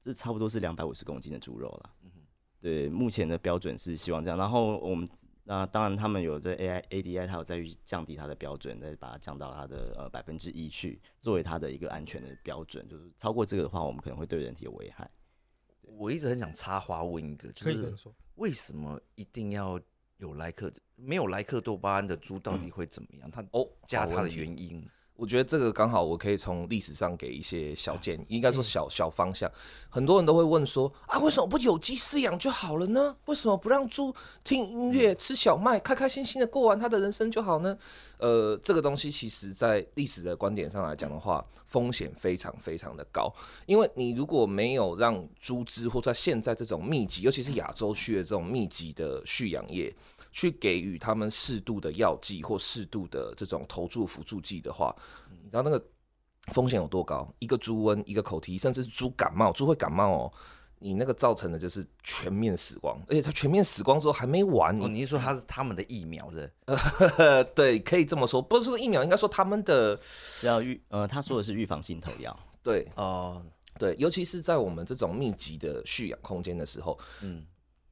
[0.00, 1.90] 这差不多是两百五十公斤的猪肉了。
[2.60, 4.38] 对，目前的标准是希望这样。
[4.38, 5.08] 然后我们
[5.44, 12.86] 那当然他们有这 AI ADI，它有在于降低它的标准，再把它降到它的呃百分之一去，作为它的一个安全的标准。
[12.88, 15.10] 就是超过这个的话，我们可能会对人体有危害。
[15.82, 17.94] 我一直很想插话问一个，就是
[18.36, 19.80] 为什么一定要
[20.18, 23.30] 有莱克没有莱克多巴胺的猪到底会怎么样？
[23.30, 24.88] 它哦加它的原因。
[25.14, 29.50] 我觉得这个刚好，我可以从历史上给一些小建议，应该说小小方向。
[29.88, 33.14] 很多人都会问说啊，为什么不有机饲养就好了呢？
[33.26, 37.76] 为什么不让猪听音乐、吃小麦，开开心心的过完他的人生就好呢？
[38.18, 43.32] 呃，这个东西其实在历史的观点上来讲的话，风险非常非常的高。
[43.66, 49.94] 因为你如果没有让猪只或在现在这种密集，尤其是亚洲区的这种密集的蓄养业。
[50.32, 54.94] 去给予他们适度的药剂或适度的这种投注辅助剂的话，
[55.44, 55.80] 你知道那个
[56.52, 57.32] 风险有多高？
[57.38, 60.32] 一个猪瘟，一个口蹄，甚至猪感冒，猪会感冒哦。
[60.84, 64.76] 你那个造成的就是全面死光，而且它全面死光之后还没完。
[64.82, 67.44] 哦，你是说它是他们的疫苗的？
[67.54, 69.96] 对，可以这么说，不是说疫苗，应该说他们的
[70.42, 72.36] 要预呃，他说的是预防性投药。
[72.64, 73.40] 对，哦，
[73.78, 77.46] 对，尤其是在我们这种密集的蓄养空间的时候，嗯。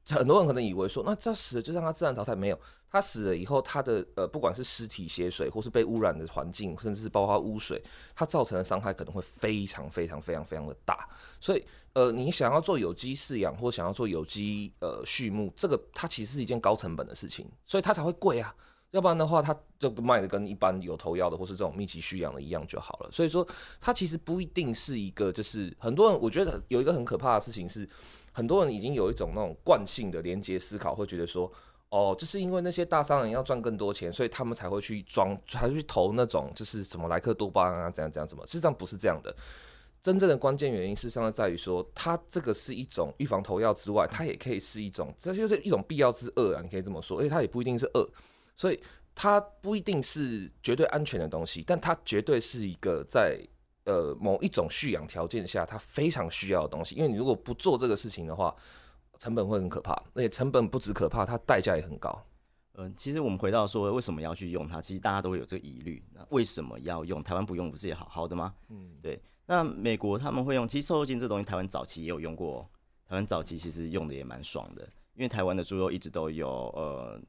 [0.09, 2.59] 很多人可能以为说，那这死了就让它自然淘汰，没有，
[2.89, 7.81] 它死了以后，它的呃，不管是尸体、血水，或是被污染的环境，甚至是包括污水，
[8.15, 11.07] 它造成的伤害可能会非常非常非常非常的大。
[11.39, 18.53] 所以，呃，你想要做有机饲养，或想要做有机呃畜牧，这个它其实是一件高成本的事情，所以它才会贵啊。
[18.89, 23.09] 要不然的话，它就卖的跟一般有头药的或是这种密集蓄养的一样就好了。
[23.09, 23.47] 所以说，
[23.79, 27.87] 它其实不一定是一个，就是很多人我觉得有一个很可怕的事情是，
[28.31, 31.51] 很多人已经有一种那种惯性的连接思考，会觉得说，
[31.89, 39.35] 哦，就是因为那些大商人要赚更多钱，所以他们才会去装，才去投那种就是什么莱克多巴胺啊，怎样怎样怎么，事实上不是这样的。
[40.01, 48.09] 真正的关键原因，事实上在于说，它这个是一种预防投药之外，它也可以是一种，这就是一种必要之恶啊，你可以这么说，而且它也不一定是恶，
[48.55, 48.81] 所以
[49.13, 53.39] 它不一定是绝对安全的东西，但它绝对是一个在
[53.85, 56.95] 呃某一种蓄养条件下，它非常需要的东西。
[56.95, 58.55] 因为你如果不做这个事情的话，
[59.19, 62.25] 成本会很可怕，而且成本不止可怕，它代价也很高。
[62.75, 64.81] 嗯，其实我们回到说，为什么要去用它？
[64.81, 67.21] 其实大家都会有这个疑虑，那为什么要用？
[67.21, 68.53] 台湾不用不是也好好的吗？
[68.69, 69.21] 嗯，对。
[69.45, 72.69] 那美国他们会用，其实瘦肉精这东西，台湾早期也有用过。
[73.05, 77.21] 台湾早期其实用的也蛮爽的，因为台湾的猪肉一直都有呃，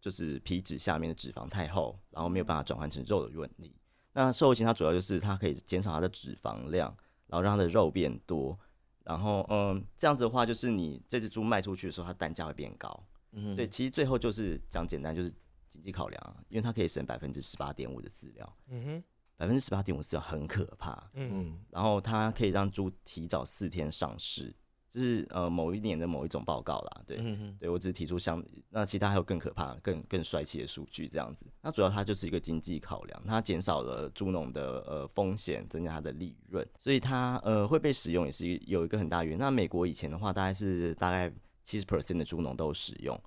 [0.00, 3.72] 就是皮脂下面的脂肪太厚，然后没有办法转换成肉的问题。
[4.18, 6.92] 那瘦肉精它主要就是它可以减少它的脂肪量，
[7.28, 8.58] 然后让它的肉变多，
[9.04, 13.06] 然后嗯，这样子的话，就是你这只猪卖出去的时候，它单价会变高。
[13.30, 15.32] 嗯，所以其实最后就是讲简单，就是
[15.68, 18.56] 经济考量，因为它可以省百分之十八点五的饲料。
[18.66, 19.04] 嗯哼。
[19.36, 24.52] 百分之十八点五饲料很可怕，嗯，然后它可以让猪提早四天上市，
[24.88, 27.18] 就是呃某一年的某一种报告啦，对，
[27.58, 31.46] 对我只是提出像那其他还有更可怕、更更帅气的数据这样子。
[31.60, 39.38] 那主要它就是一个经济考量，它减少了猪农的呃风险，增加它的利润，所以它呃会被使用也是有一个很大原因。
[39.38, 41.30] 那美国以前的话，大概是大概
[41.62, 43.20] 七十 percent 的猪农都使用，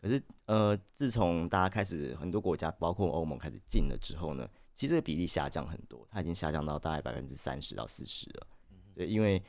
[0.00, 4.48] 可是呃自从大家开始很多国家包括欧盟开始禁了之后呢？
[4.72, 8.46] 其实这个比例下降很多，它已经下降到大概百分之三十到四十了。
[8.94, 9.42] 对，因为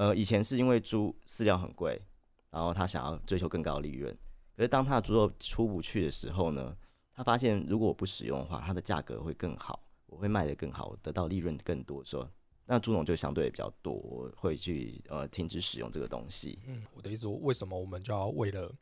[0.00, 2.00] 呃以前是因为猪饲料很贵，
[2.48, 4.16] 然后他想要追求更高的利润。
[4.56, 6.74] 可是当他的猪肉出不去的时候呢，
[7.12, 12.02] 他发现如果我不使用的话，它的价格会更好，我会卖得更好，得到利润更多。
[12.02, 12.26] 说
[12.64, 16.58] 那猪农就相对比较多，会去呃停止使用这个东西。
[16.66, 18.74] 嗯，我的意思说，为什么我们就要为了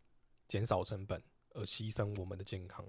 [0.46, 2.84] 减少成本而牺牲我们的健康？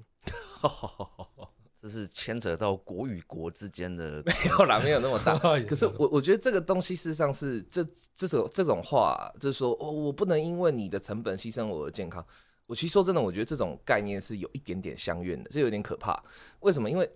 [1.82, 5.38] 这是牵扯到国与国之间的，没有啦，没有那么大。
[5.68, 12.26] 可是我我觉得这个东西事实上是这这种这种话，就是说哦，我不能因为你的成本牺牲我的健康。
[12.66, 16.22] 我其实说真的，我觉得这种概念是有一点点相怨的，这有点可怕。
[16.60, 16.88] 为什么？
[16.88, 17.10] 因为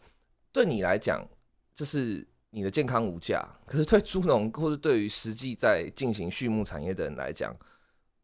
[0.52, 1.24] 对你来讲，
[1.76, 7.56] 这是你的健康无价；可是对猪农或者对于实际在进行畜牧产业的人来讲，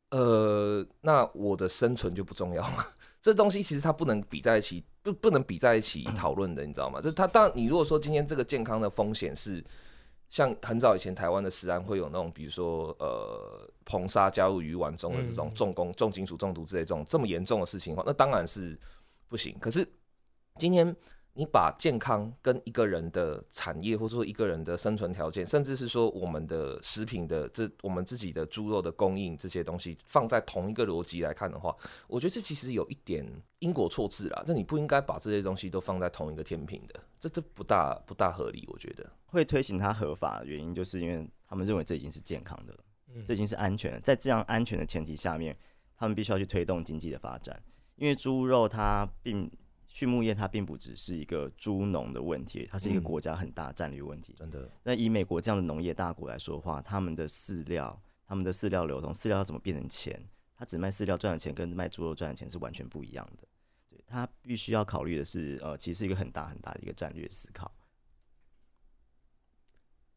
[0.09, 2.85] 呃，那我的生存就不重要吗？
[3.21, 7.01] 这东西其实它不能比在一起，不不能比在一起讨论的，你知道吗？
[7.01, 9.63] 就是它，当然你如果说今天这个健康的风险是
[10.29, 18.79] 像很早以前台湾的食安会有那种，比如说呃硼砂加入鱼丸中的这种重工重金属中毒之类这种这么严重的事情的话，那当然是
[19.27, 19.55] 不行。
[19.59, 19.87] 可是
[20.57, 20.95] 今天。
[21.33, 31.73] 你把健康跟一个人的产业，或者说一个人的生存条件，甚至是说我们的食品的这我们自己的猪肉的供应这些东西，放在同一个逻辑来看的话，
[32.07, 33.25] 我觉得这其实有一点
[33.59, 34.43] 因果错置啦。
[34.45, 38.65] 那你不应该把这些东西都放在同一个天平的，这这不大不大合理。
[38.67, 42.79] 我觉得会推行它合法的原因，就是因为他们认为这已经是健康的了，
[43.25, 44.01] 这已经是安全的。
[44.01, 45.55] 在这样安全的前提下面，
[45.95, 47.61] 他们必须要去推动经济的发展，
[47.95, 49.49] 因为猪肉它并。
[49.91, 54.35] 畜牧业它并不只是一个猪农的问题，它是一个国家很大战略问题。
[54.37, 54.71] 真的。
[54.83, 60.23] 那以美国这样的农业大国来说的话，他们的饲料，他们的饲料流通，饲料要怎么变成钱？
[60.55, 63.47] 他只卖饲料赚的钱，跟卖猪肉赚的钱是完全不一样的。
[63.89, 67.73] 对他必须要考虑的是，呃，其实是一个很大很大的一个战略思考。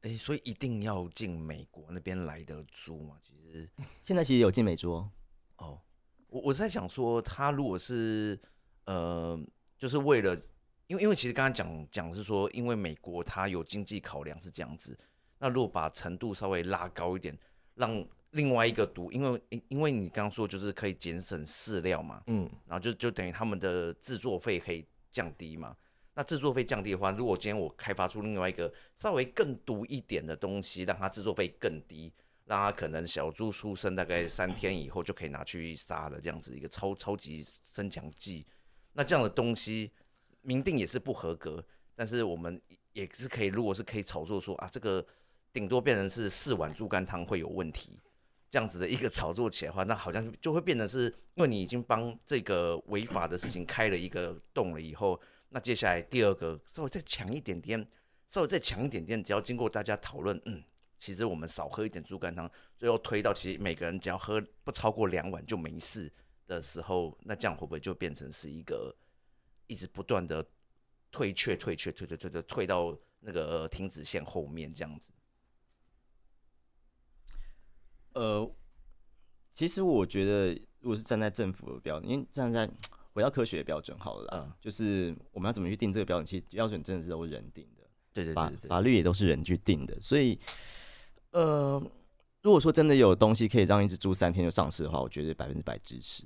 [0.03, 3.17] 哎，所以一定要进美国那边来的猪嘛？
[3.23, 3.71] 其实
[4.03, 5.11] 现在其实有进美猪哦。
[5.57, 5.81] 哦，
[6.27, 8.39] 我我在想说，他如果是
[8.85, 9.41] 呃。
[9.83, 10.33] 就是为了，
[10.87, 14.97] 因为因为其实刚刚讲讲是说，因为美国它有经济考量是这样子，
[15.39, 17.37] 那如果把程度稍微拉高一点，
[17.75, 25.77] 让另外一个毒，因为因因为你刚刚说就是可以节省饲料嘛，嗯，然后就就等于他们的制作费可以降低嘛，
[26.15, 32.13] 那制作费降低的话，如果今天我开发出另外一个稍微更毒一点的东西，让它制作费更低，
[32.45, 38.47] 让它可能小猪出生大概三天以后就可以拿去杀了，这样子一个超超级增强剂。
[38.93, 39.91] 那这样的东西，
[40.43, 42.61] 明定也是不合格，但是我们
[42.93, 45.05] 也是可以，如果是可以炒作说啊，这个
[45.53, 47.99] 顶多变成是四碗猪肝汤会有问题，
[48.51, 57.87] 这样子的一个炒作起来的话，那好像就会变成是，因为你已经帮这个违法的事情开了一个洞了以后，那接下来第二个稍微再强一点点，
[58.29, 60.63] 稍微再强一点点，只要经过大家讨论，嗯，
[60.99, 66.13] 其实我们少喝一点猪肝汤，最后推到其实每个人只要喝不超过两碗就没事。
[66.47, 68.95] 的时候，那这样会不会就变成是一个
[69.67, 70.47] 一直不断的
[71.11, 75.13] 退却、退却、退、退、退、退，退到那个停止线后面这样子。
[78.15, 78.55] 呃，
[79.51, 82.69] 其实我觉得，如果是站在政府的标准，因为站在
[83.13, 86.27] 回到科学的标准好了，嗯，就是我们要怎么去定这个标准？
[86.27, 89.99] 其实标准真的是都是人定的，对对对，法律也都是人去定的。
[90.01, 90.39] 所以，
[91.31, 91.83] 呃，
[92.43, 96.25] 如果说真的有东西可以让一只猪三天就上市的话，我觉得百分之百支持。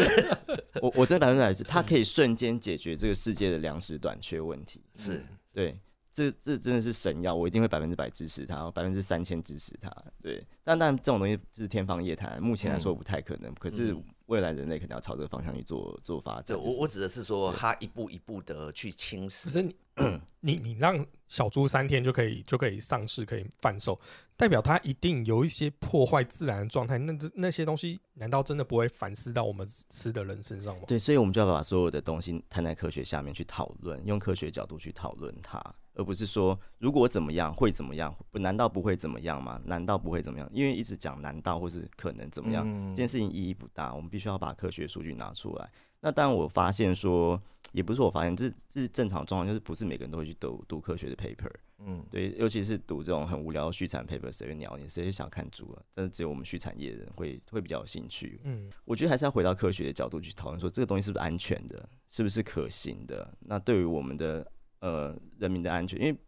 [0.82, 4.82] 我我真的百分之百支持，它可以瞬间解决这个世界的粮食短缺问题。
[4.94, 5.80] 是对。
[6.12, 9.88] 这这真的是神药，我一定会百分之百支持他，百分之三千支持它。
[10.20, 13.54] 对，但但这种东西是天方夜谭，目前来说不太可能。
[13.54, 16.58] 可是未来人类肯定要朝这个方向去做做发展。
[16.58, 19.44] 我我指的是说，它一步一步的去侵蚀。
[19.44, 19.74] 可是你
[20.40, 23.98] 你你让小猪三天就可以就可以上市可以贩售，
[24.36, 26.96] 代表它一定有一些破坏自然的状态。
[26.98, 30.84] 那这那些东西难道真的不会反思到我们吃的人身上吗？
[30.88, 35.62] 对，所以我们就要把所有的东西摊在科学下面去讨论，用科学角度去讨论它。
[35.94, 39.60] 而不是说如果怎么样会怎么样，不难道不会怎么样吗？
[39.64, 40.48] 难道不会怎么样？
[40.52, 43.94] 因为一直讲难道或是可能怎么样，这件事情意义不大。
[43.94, 45.70] 我们必须要把科学数据拿出来。
[46.00, 47.40] 那当然，我发现说，
[47.72, 51.52] 也不是我发现，这这是正常状况，就是不是每个人都会去读读科学的 paper。
[51.82, 54.88] 嗯，对，尤其是读这种很无聊的畜产 paper，谁会鸟你？
[54.88, 55.82] 谁会想看猪啊？
[55.94, 58.40] 但是只有我们畜产业的人会会比较有兴趣。
[58.44, 63.34] 嗯，我觉得还是要回到科学的角度去讨论，说这个东西是不是安全的，是不是可行的？
[63.40, 66.18] 那对于我们的呃人民的安全，因为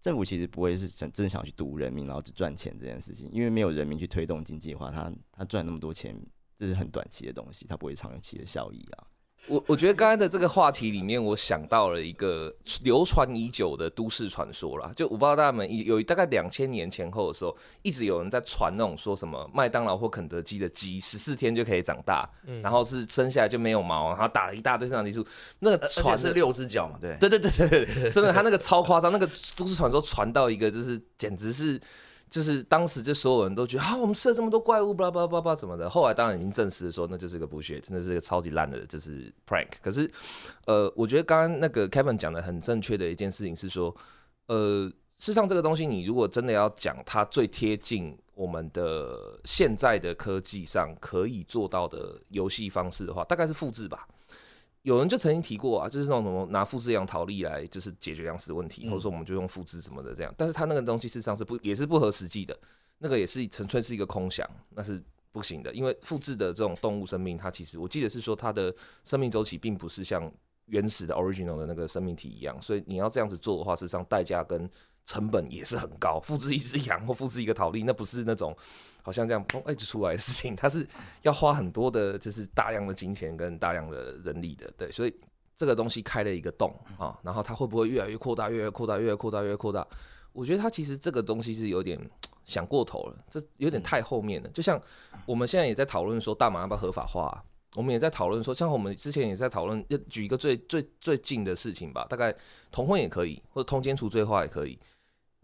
[0.00, 6.18] 政府其实不会是真真想去读人民，然后只赚钱这件事情，因为没有人民去推动经济的话，他他赚那么多钱，
[6.56, 9.06] 这是很短期的东西，它不会长期的效益啊。
[9.48, 14.92] 我我觉得刚才的这个话题里面，我想到了一个流传已久的都市传说啦。
[14.94, 22.28] 就我不知道大家们有大概两千年前后的时候，一直有人在传那种说什么麦当劳或肯德基的鸡十四天就可以长大，
[22.62, 25.26] 然后是生下来就没有毛，然后打了一大堆生长激素。
[25.58, 26.96] 那个传是六只脚嘛？
[27.00, 31.80] 对对对对对对，真的，他那个超夸张，那个都市传说传到一个就是简直是。
[32.32, 35.90] 就是当时就所有人都觉得啊，我们吃了这么多怪物，巴拉巴拉巴拉怎么的？
[35.90, 39.68] 后来当然已经证实说，那就是个补血，真的是一个超级烂的，就是 prank。
[39.82, 40.10] 可是，
[40.64, 43.94] 呃，我觉得刚刚那个 Kevin 讲的很正确的一件事情是说，
[44.46, 54.08] 呃，事实上这个东西，你如果真的要讲它最贴近我们的现在的科技上可以做到的游戏方式的话，大概是复制吧。
[54.82, 62.58] 有人就曾经提过啊，就是那种什么拿复制羊逃利来就是解决粮食问题，或者说我们就用复制什么的这样，但是他那个东西事实上是不也是不合实际的，
[62.98, 70.30] 那个也是纯粹是一个空想，那是不行的，因为复制的这种动物生命，它其实我记得是说它的生命周期并不是像
[70.66, 74.68] 原始的 original 的那个生命体一样，所以你要这样子做的话，事实上代价跟
[75.04, 78.56] 成本也是很高，复制一只羊或复制一个陶粒，那不是那种
[79.02, 80.86] 好像这样砰哎就出来的事情，它是
[81.22, 85.14] 要花很多的，就是大量的金钱跟大量的人力的，对，所以
[85.56, 89.86] 这个东西开了一个洞啊，然后它会不会越来越扩大，越来越扩大，越来越扩大，越来越扩大？
[90.32, 91.98] 我觉得它其实这个东西是有点
[92.44, 94.48] 想过头了，这有点太后面了。
[94.50, 94.80] 就像
[95.26, 102.34] 我们现在也在讨论说大麻要不要合法化，我们也在讨论说，像我们之前也在讨论，要举一个最最最近的事情吧，大概
[102.70, 104.78] 同婚也可以，或者通奸除罪化也可以。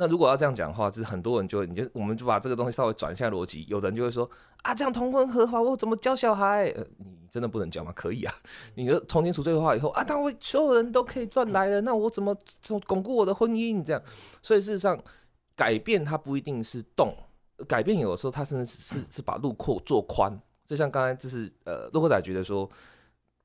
[0.00, 4.30] 那如果要这样讲的话，就是很多人就你就我们就把这个东西稍微转一下逻辑，有人就会说
[4.62, 6.72] 啊，这样同婚合法，我怎么教小孩？
[6.76, 7.92] 呃，你真的不能教吗？
[7.96, 8.32] 可以啊，
[8.76, 12.32] 你的通奸除罪化以后啊，当我所有人都可以赚来了，那我怎么
[12.62, 13.84] 怎巩固我的婚姻？
[13.84, 14.00] 这样，
[14.40, 14.96] 所以事实上
[15.56, 17.12] 改变它不一定是动，
[17.66, 20.32] 改变有的时候它甚至是是把路扩做宽，
[20.64, 22.70] 就像刚才就是呃，洛克仔觉得说。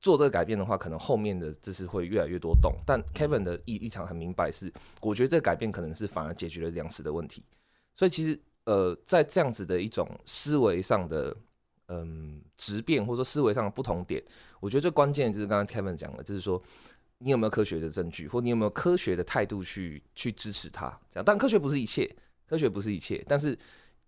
[0.04, 2.76] 做这个改变的话，可能后面的就是会越来越多洞。
[2.84, 7.42] 但 Kevin 的立立场很明白，是我觉得这个改变可能是反而解决了粮食的问题。
[7.96, 11.34] 所以其实呃，在这样子的一种思维上的
[11.88, 14.22] 嗯质变，或者说思维上的不同点，
[14.60, 16.62] 我觉得最关键就是刚刚 Kevin 讲的，就是说
[17.16, 20.86] 你有没有科学的证据，或你有没有科学的态度去去支持它。
[21.10, 22.14] 这样，但科学不是一切，
[22.46, 23.58] 科学不是一切，但是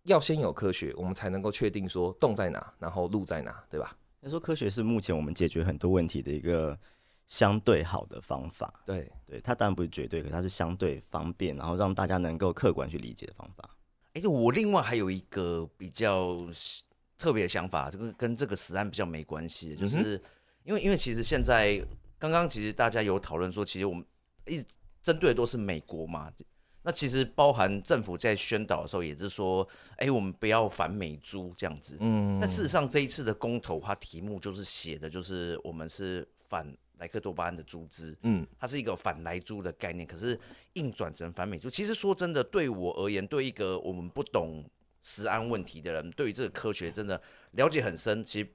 [0.03, 3.97] 要先有科学，我们才能够确定说洞在哪，然后路在哪，对吧？
[4.23, 6.77] 他说：“科学是目前我们解决很多问题的一个
[7.27, 8.83] 相对好的方法。
[8.85, 13.71] 对，对，它当然不是绝对，可它是相对方便，然后让大家能够客观去理解的方法。
[14.15, 16.37] 哎，我另外还有一个比较
[17.19, 20.21] 特别的想法，这个跟这个实案比较没关系，就是
[20.65, 21.81] 因为因为其实现在
[22.19, 24.05] 刚刚其实大家有讨论说，其实我们
[24.47, 24.65] 一直
[25.01, 26.33] 针对的都是美国嘛。”
[26.87, 31.97] 那其实包含政府在宣导的时候，也是说，哎，我们不要反美猪这样子。
[31.99, 32.39] 嗯。
[32.39, 36.65] 那事实上，这一次的公投，它题目就是写的，就是我们是反
[36.99, 38.17] 莱克多巴胺的猪只。
[38.23, 38.47] 嗯。
[38.57, 40.39] 它是一个反莱猪的概念，可是
[40.75, 41.69] 硬转成反美猪。
[41.69, 44.65] 其实说真的，对我而言，对一个我们不懂
[45.03, 47.21] 食安问题的人，对于这个科学真的
[47.51, 48.25] 了解很深。
[48.25, 48.49] 其实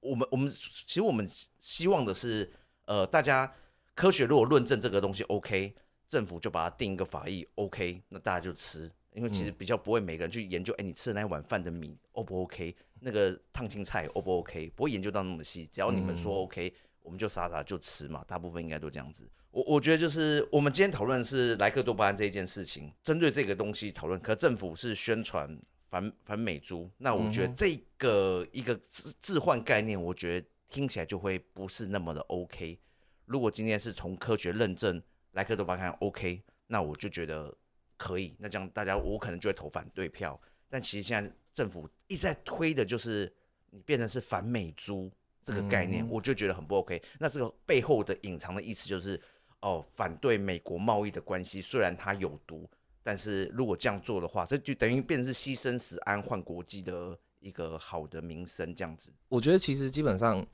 [0.00, 1.24] 我们我们其实我们
[1.60, 2.50] 希望的是，
[2.86, 3.54] 呃，大家
[3.94, 5.72] 科学如果论证这个东西 OK，
[6.08, 8.90] 政府就把它定一个法益 OK，那大家就吃。
[9.12, 15.66] 因为其实比较不会每个人去研究，哎，你吃的那一碗饭的米 O 不 OK，那个烫青菜 O 不 OK，不会研究到那么细。
[15.68, 18.22] 只要你们说 OK，我们就傻傻就吃嘛。
[18.28, 19.26] 大部分应该都这样子。
[19.52, 24.20] 我我觉得就是我们今天讨论是莱克多巴胺这一件事情，针对这个东西讨论。
[24.20, 32.78] 可政府是宣传反反美猪，那我觉得这个一个置置换概念，我觉得听起来就会不是那么的 OK。
[33.24, 35.02] 如果今天是从科学认证
[35.36, 37.56] 莱克多巴胺 OK，那我就觉得。
[37.98, 40.38] 可以，那这样大家我可能就会投反对票。
[40.68, 43.32] 但其实现在政府一直在推的就是
[43.70, 45.10] 你变成是反美猪
[45.42, 47.02] 这个概念，我就觉得很不 OK。
[47.18, 49.18] 那这个背后的隐藏的意思就是，
[49.62, 52.68] 哦，反对美国贸易的关系，虽然它有毒，
[53.02, 59.10] 但是如果这样做的话，这就等于变成是牺牲死安换国际的一个好的名声这样子。
[59.30, 60.46] 我觉得其实基本上，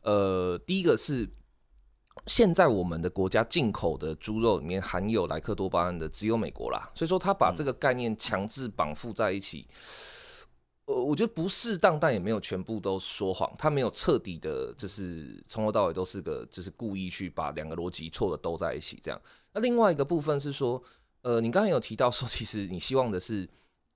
[0.00, 1.28] 呃，第一个是。
[2.26, 9.66] 现在我们的国家进口的猪肉里面含有莱克多巴胺的只有美国啦，所以说他把这个概念强制绑缚在一起，
[10.86, 19.20] 呃，我觉得不适当，但也没有全部都说谎，他没有彻底的，就是从头到尾都是个，就是故意去把两个逻辑错的都在一起这样。
[19.52, 20.82] 那另外一个部分是说，
[21.22, 23.48] 呃，你刚才有提到说，其实你希望的是。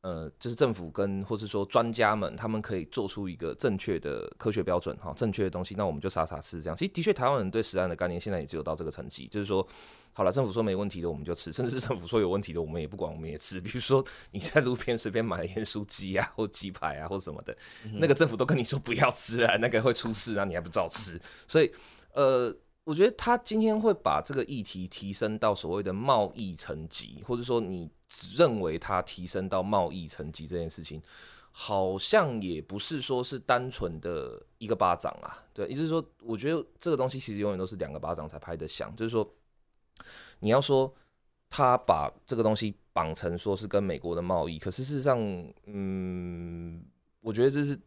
[0.03, 6.77] 呃，就是政府跟或是说专家们，他们可以做出一个正确的科学标准，哈，正确的东西，那我们就傻傻吃这样。
[6.77, 9.67] 其实的确，台湾人对食安的概念现在也只有到这个层级，就是说，
[10.13, 13.61] 好了，政府说没问题的我们就吃，甚至是政府说有问题的我们也不管，我们也吃。
[13.61, 17.57] 比如说你在路边随便买盐酥鸡啊，或鸡排啊，或什么的，
[17.99, 21.21] 那个政府都跟你说不要吃啊，那个会出事啊，你还不照吃。
[21.47, 21.71] 所以，
[22.15, 22.57] 呃。
[22.83, 27.89] 我觉得他今天会把这个议题提升到所谓的贸易层级，或者说你
[28.35, 31.01] 认为它提升到贸易层级这件事情，
[31.51, 35.45] 好像也不是说是单纯的一个巴掌啊。
[35.53, 38.95] 对，也就是说，我觉得这个东西其实永远都是两个巴掌才拍得响。
[38.97, 39.29] 就是说，
[40.41, 40.93] 你要说
[41.49, 45.19] 他把这个东西绑成说是跟美国的贸易，可是事实上，
[45.67, 46.85] 嗯，
[47.21, 47.79] 我觉得这是。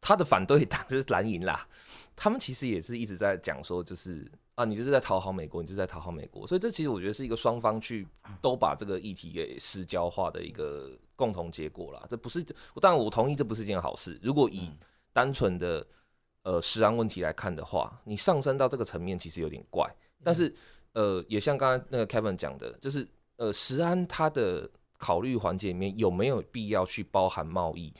[0.00, 1.68] 他的反对党 就是蓝营啦，
[2.14, 8.04] 他们其实也是一直在讲说，就是啊，你就是在讨好美国，你就在讨好美国，所以这其实我觉得是一个双方去
[8.42, 12.04] 都把这个议题给私交化的一个共同结果啦。
[12.10, 12.42] 这不是，
[12.80, 14.18] 当然我同意这不是一件好事。
[14.20, 14.68] 如果以
[15.12, 15.86] 单纯的
[16.42, 19.88] 呃食安问题来看的话，你上升到这个层面其实有点怪。
[20.24, 20.52] 但是
[20.92, 27.94] 呃，也像刚刚那个 Kevin 讲的，就是呃食安它的考虑环节里面有没有必要去包含贸易？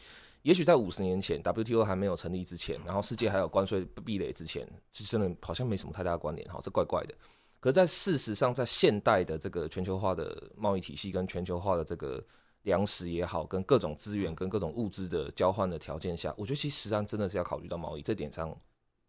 [0.49, 7.15] 也许在五十年前，WTO 还没有成立之前，然后世界还有关税壁垒之前，就真的好像没什么太大的关联，哈，这怪怪的。
[7.61, 12.25] 可是，在事实上，在现代的这个全球化的贸易体系跟全球化的这个
[12.63, 18.57] 粮食也好，跟各种资源跟各种物资的交换的条件下，我觉得其实上真的是要考虑到贸易这点上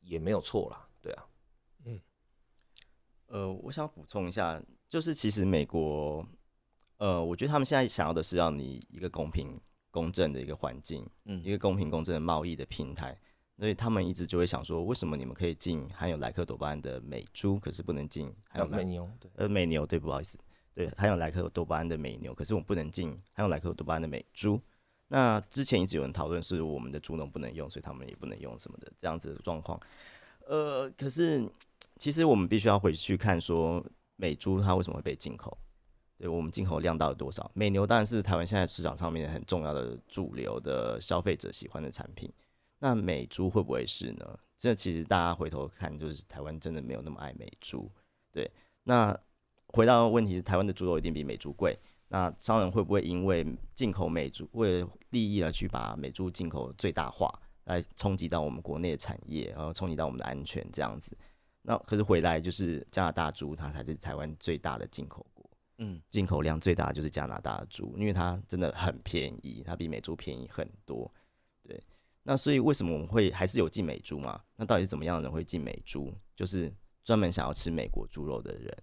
[0.02, 1.26] 也没有错啦，对啊，
[1.86, 2.02] 嗯，
[3.28, 6.28] 呃，我想补充一下，就是其实美国，
[6.98, 9.58] 呃，我觉得他们现在想要的是让你一个公平。
[9.92, 13.18] 公正的一个环境，嗯，一个公平公正的贸易的平台，
[13.58, 19.10] 所以他们一直就会想说，为什么你们可以进含有莱克多巴胺的美猪，可是不能进含有美牛？
[19.20, 20.38] 对，呃，美牛，对，不好意思，
[20.74, 24.62] 对，含有莱克多巴胺的美牛，可是我们不能进含有莱克多巴胺的美猪。
[25.08, 29.80] 那之前一直有人讨论是我们的猪农不能用，所以他们也不能用什么的这样子的状况。
[30.46, 31.44] 呃，可是
[31.98, 33.84] 其实我们必须要回去看说，
[34.18, 35.58] 美猪它为什么会被进口？
[36.20, 37.50] 对我们进口量到底多少？
[37.56, 42.30] 美牛当然是台湾现在市场上面很重要的主流的消费者喜欢的产品。
[42.78, 44.40] 那美猪会不会是呢？
[44.58, 47.90] 这其实大家回头看，就是台湾真的没有那么爱美猪。
[48.34, 48.52] 对，
[48.84, 49.18] 那
[49.68, 51.80] 回到问题是，台湾的猪肉一定比美猪贵。
[52.10, 61.18] 那商人会不会因为进口美猪，为了利益而去把美猪进口最大化，来冲击到我们国内的产业，然后冲击到我们的安全这样子？
[61.62, 65.26] 那可是回来就是加拿大猪，它才是台湾最大的进口。
[65.82, 71.10] 嗯，进口量最大的就是加拿大的猪，因为它真的很便宜，它比美猪便宜很多。
[71.64, 71.82] 对，
[72.22, 74.42] 那所以为什么我们会还是有进美猪嘛？
[74.58, 76.14] 那到底是怎么样的人会进美猪？
[76.36, 76.70] 就是
[77.04, 78.78] 专门想要吃美国猪肉的人。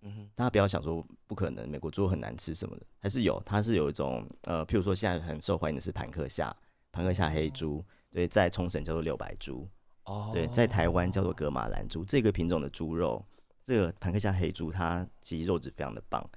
[0.00, 3.40] 嗯哼，大家不要想说不可能，美国猪肉很难吃什么的，还是有。
[3.46, 6.52] 它是有一种呃，譬如说现在很受欢迎的是盘克夏，
[6.90, 9.68] 盘克夏黑猪，对，在冲绳叫做六百猪，
[10.06, 13.24] 哦，对，在台湾叫做格马兰猪，这个品种的猪肉。
[13.64, 16.28] 这个盘克夏黑猪，它其实肉质非常的棒，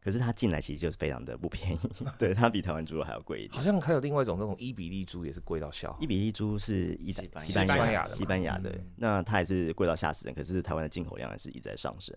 [0.00, 1.78] 可是它进来其实就是非常的不便宜，
[2.18, 3.52] 对，它比台湾猪肉还要贵一点。
[3.52, 5.94] 好像还有另外一种那种伊比利猪也是贵到笑。
[6.00, 10.34] 伊比利猪是意大西班牙的，西班牙的，那它也是贵到吓死人。
[10.34, 12.16] 可是台湾的进口量也是一再上升，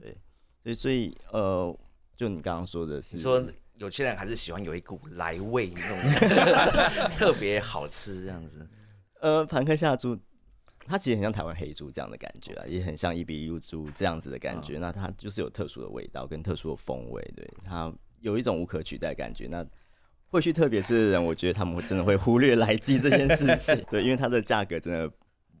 [0.00, 0.16] 对，
[0.64, 1.72] 所以所以呃，
[2.16, 3.40] 就你刚刚说的是，说
[3.76, 8.68] 有些人还是喜欢有一股来味那种 特别好吃这样子。
[9.20, 10.18] 呃，盘克夏猪。
[10.86, 14.78] 它其实很像台湾黑猪这样的感觉啊，也很像一比一猪这样子的感觉。
[14.78, 19.46] 那它就是有特殊的味道跟特殊的风味，对它有一种无可取代感觉。
[19.46, 19.64] 那
[20.28, 25.10] 或许特别是的人，我觉得他们会真的会忽略来记这件事情， 对，因为它的价格真的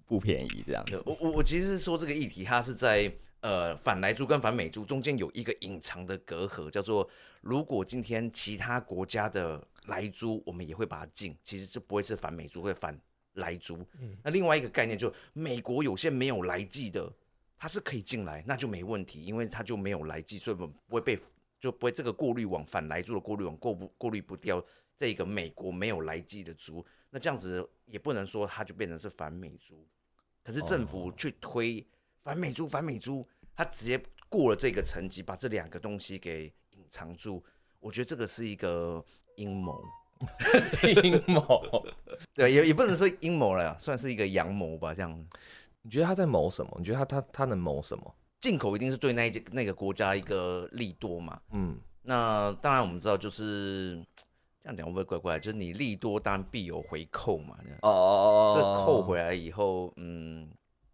[0.06, 0.64] 不便宜。
[0.66, 7.08] 这样子，我我我其实是说这个议题，它是在呃反来猪跟反美猪中间有一个隐藏的隔阂，叫做
[7.40, 12.98] 如果今天其他国家的来猪，我们也会把它禁，其实就不会是反美猪，会反。
[13.34, 13.86] 来猪，
[14.22, 17.12] 那另外一个概念就美国有些没有来记的，
[17.56, 21.18] 它是可以进来，那就没问题，因为它就没有来记，所以不会被
[21.58, 24.64] 就不会这个过滤网反来猪的过滤网过不过滤不掉
[24.96, 29.86] 这个美国没有来记的猪，那这样子也不能说它就变成是反美猪，
[30.42, 31.86] 可是政府去推
[32.22, 37.42] 反美猪反美猪，它直接过了这个层级，把这两个东西给隐藏住，
[37.78, 39.04] 我觉得这个是一个
[39.36, 39.82] 阴谋。
[41.02, 41.86] 阴谋，
[42.34, 44.92] 对，也也不能说阴谋了，算是一个阳谋吧。
[44.94, 45.26] 这样，
[45.82, 46.76] 你觉得他在谋什么？
[46.78, 48.14] 你觉得他他他能谋什么？
[48.40, 51.40] 进口一定是对那一那个国家一个利多嘛？
[51.52, 54.02] 嗯，那当然我们知道，就是
[54.60, 55.38] 这样讲会不会怪怪？
[55.38, 57.56] 就是你利多，当然必有回扣嘛。
[57.82, 60.50] 哦哦哦，这扣回来以后，嗯，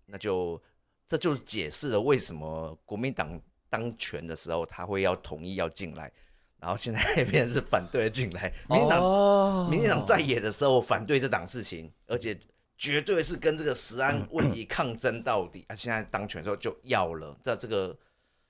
[0.07, 0.61] 那就
[1.09, 6.13] 这就是解释了为什么国民党当权的时候，他会要同意要进来。
[6.59, 7.01] 然后现在
[7.31, 12.37] 变成是反对进来，民进党，民进党在野的时候反对这档事情，而且
[12.79, 15.65] 绝对是跟这个食安问题抗争到底。
[15.69, 17.97] 啊，现在当权时候就要了，在这个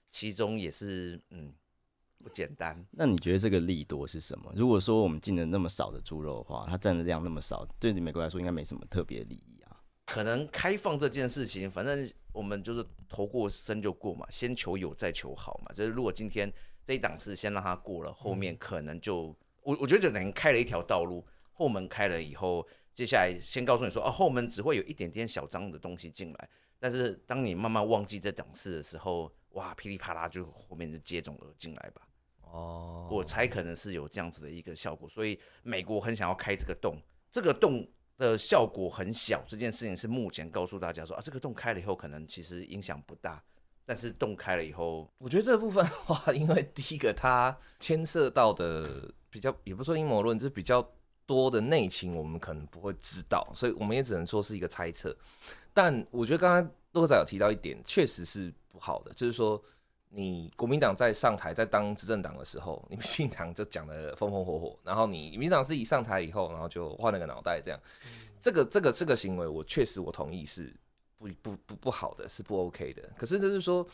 [0.08, 1.52] 其中也是嗯
[2.22, 2.82] 不简单。
[2.92, 4.52] 那你觉得这个利多是什么？
[4.54, 9.76] 如果说我们进了那么少的猪肉的话，它占的量那么少，对你美国来说应该没什么特别利益啊。
[10.06, 15.72] 可能开放这件事情，反正我们就是头过身就过嘛，先求有再求好嘛。
[15.74, 16.52] 就是如果今天。
[16.86, 22.64] 这一档是先让它过了，后面可能就我我觉得等于开了一条道路，后门开了以后，
[22.94, 32.02] 接下来先告诉你说，哦，后门只会有一点点小脏的东西进来，但是当你慢慢忘记这档次的时候，哇，噼里啪啦就后面就接踵而进来吧。
[32.42, 36.96] 哦，我猜可能是有这样子的一个效果，所以美国很想要开这个洞，
[37.32, 37.84] 这个洞
[38.16, 43.42] 的效果很小，这件事情是目前告诉大家说啊，这个洞开了以后，可能其实影响不大。
[43.88, 50.84] 但是洞开了以后，我觉得这部分的话， 因为第一个它牵涉到的比较，也不说阴谋论，就是比较
[51.24, 55.16] 多的内情，我们可能不会知道，所以我们也只能说是一个猜测。
[55.72, 59.62] 但我觉得刚刚洛仔有提到一点，确实是不好的，就是说
[60.08, 67.80] 你国民党在上台在当执政党的时候，你们信党就讲的风风火火，然后你民党自己上台以后，然后就换了个脑袋，这样，
[68.40, 70.74] 这个这个这个行为，我确实我同意是。
[71.42, 73.86] 不不不不好的是不 OK 的，可是就是说，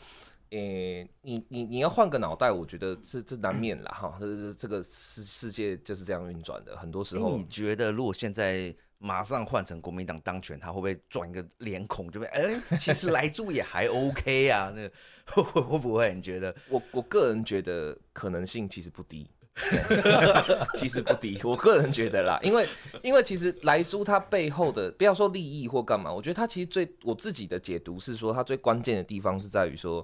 [0.49, 7.35] 诶，你你你要换个脑袋，我觉得这这难免了哈，这这个世世界就是这样运转的，很多时候。
[7.35, 12.43] 你觉得如果现在马上换成国民党当权，他会不会转一个脸孔，就会哎，
[12.79, 14.71] 其实来住也还 OK 啊？
[14.75, 14.89] 那
[15.25, 16.13] 会会不会？
[16.13, 16.55] 你觉得？
[16.69, 19.29] 我我个人觉得可能性其实不低。
[20.73, 22.67] 其实不低，我个人觉得啦，因为
[23.03, 30.03] 因为其实莱猪它背后的不要说利益或干嘛，我觉得它其实最我自己的解读是说，它最关键的地方是在于说，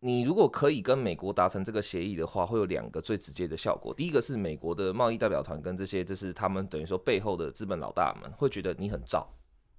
[0.00, 3.92] 你如果可以跟美国达成这个协议的话，会有两个最直接的效果。
[3.92, 9.28] 第一个是美国的贸易代表团跟这些，就是他们等于说背后的资本老大们会觉得你很照，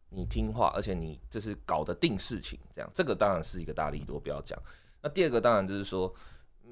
[0.10, 4.58] 你听话，而且你就是搞得定事情，这样这个当然是一个大利多，不要讲。
[5.02, 6.14] 那第二个当然就是说。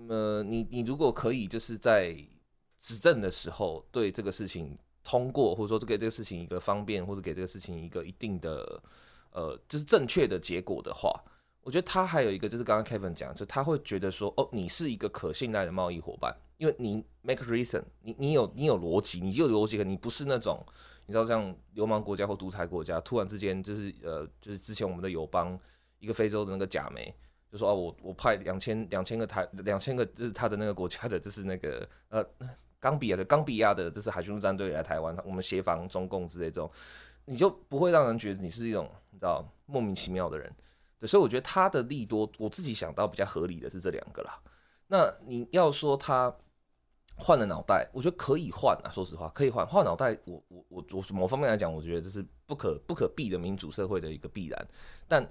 [0.10, 2.16] 呃，你你如果可以就是在
[2.78, 8.82] 执政的时候对这个事情通过，或者说给这个事情一个方便，或者给这个事情一个一定的
[9.32, 11.12] 呃，就是正确的结果的话，
[11.62, 20.64] 我觉得他还有一个就是刚刚 Kevin 讲，就他会觉得说，哦，你是一个可信赖的贸易伙伴，因为你 make reason，你你有你有逻辑，你有逻辑，你不是那种
[21.06, 25.58] 你知道像流氓国家或独裁国家，突然之间就是呃，就是之前我们的友邦
[26.00, 27.14] 一个非洲的那个假梅。
[27.52, 32.26] 就说哦，我我派两千两千个台两千个，就是他的那个国家的，就是那个呃，
[32.80, 36.70] 冈比亚的冈比亚的，这是海军陆战队来台湾，我们协防中共之类这种，
[37.24, 40.52] 你就不会让人觉得你是一种你知道莫名其妙的人。
[41.00, 44.38] 对，所以我觉得他的利多，我自己想到比较合理的是这两个啦。
[44.88, 46.36] 那你要说他
[47.16, 50.18] 换了脑袋，我觉得可以换啊，说实话可以换换脑袋。
[50.26, 54.68] 我我我我某方面来讲，我觉得这是不可不可避的民主社会的一个必然，
[55.08, 55.26] 但。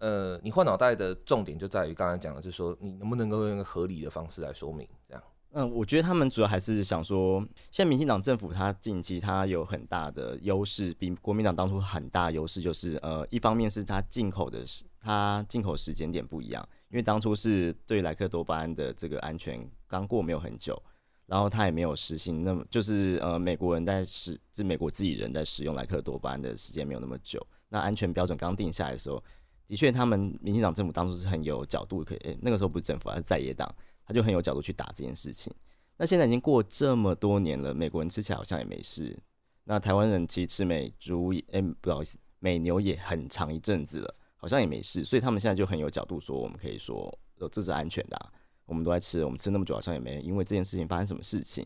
[0.00, 5.22] 呃，你换脑袋的重点就在于刚才讲的，就是说你能不能够用一个合理的方式来说明这样。
[5.52, 7.40] 嗯，我觉得他们主要还是想说，
[7.70, 20.80] 现在民进党政府它近期它有很大的优势，比国民党当初很大优势，就是呃，一方面是它进口的时，它进口时间点不一样，因为当初是对莱克多巴胺的这个安全刚过没有很久，
[21.26, 27.44] 然后它也没有实行，那么就是呃，美国人在使，是美国自己人在使用莱克多巴胺的时间没有那么久。
[27.72, 29.22] 那安全标准刚定下来的时候，
[29.70, 33.72] 的确他们民进党政府当初是很有角度，可以那个时候不是政府，而是在野党，
[34.04, 35.54] 他就很有角度去打这件事情。
[35.96, 39.16] 那现在已经过这么多年了，美国人吃起来好像也没事。
[39.62, 45.04] 那台湾人其实吃美猪，哎，不好意思，美牛也很长一阵子了，好像也没事。
[45.04, 48.32] 所以他们现在就很有角度说，我们可以说，呃这是安全的，
[48.66, 51.64] 我们都在吃，我们吃那么久好像也没因为这件事情发生什么事情。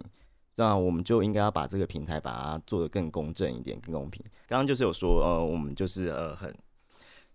[0.52, 4.22] 这样我们就应该要把这个平台把它做得更公正一点、更公平。
[4.46, 6.54] 刚刚就是有说，呃，我们就是呃很，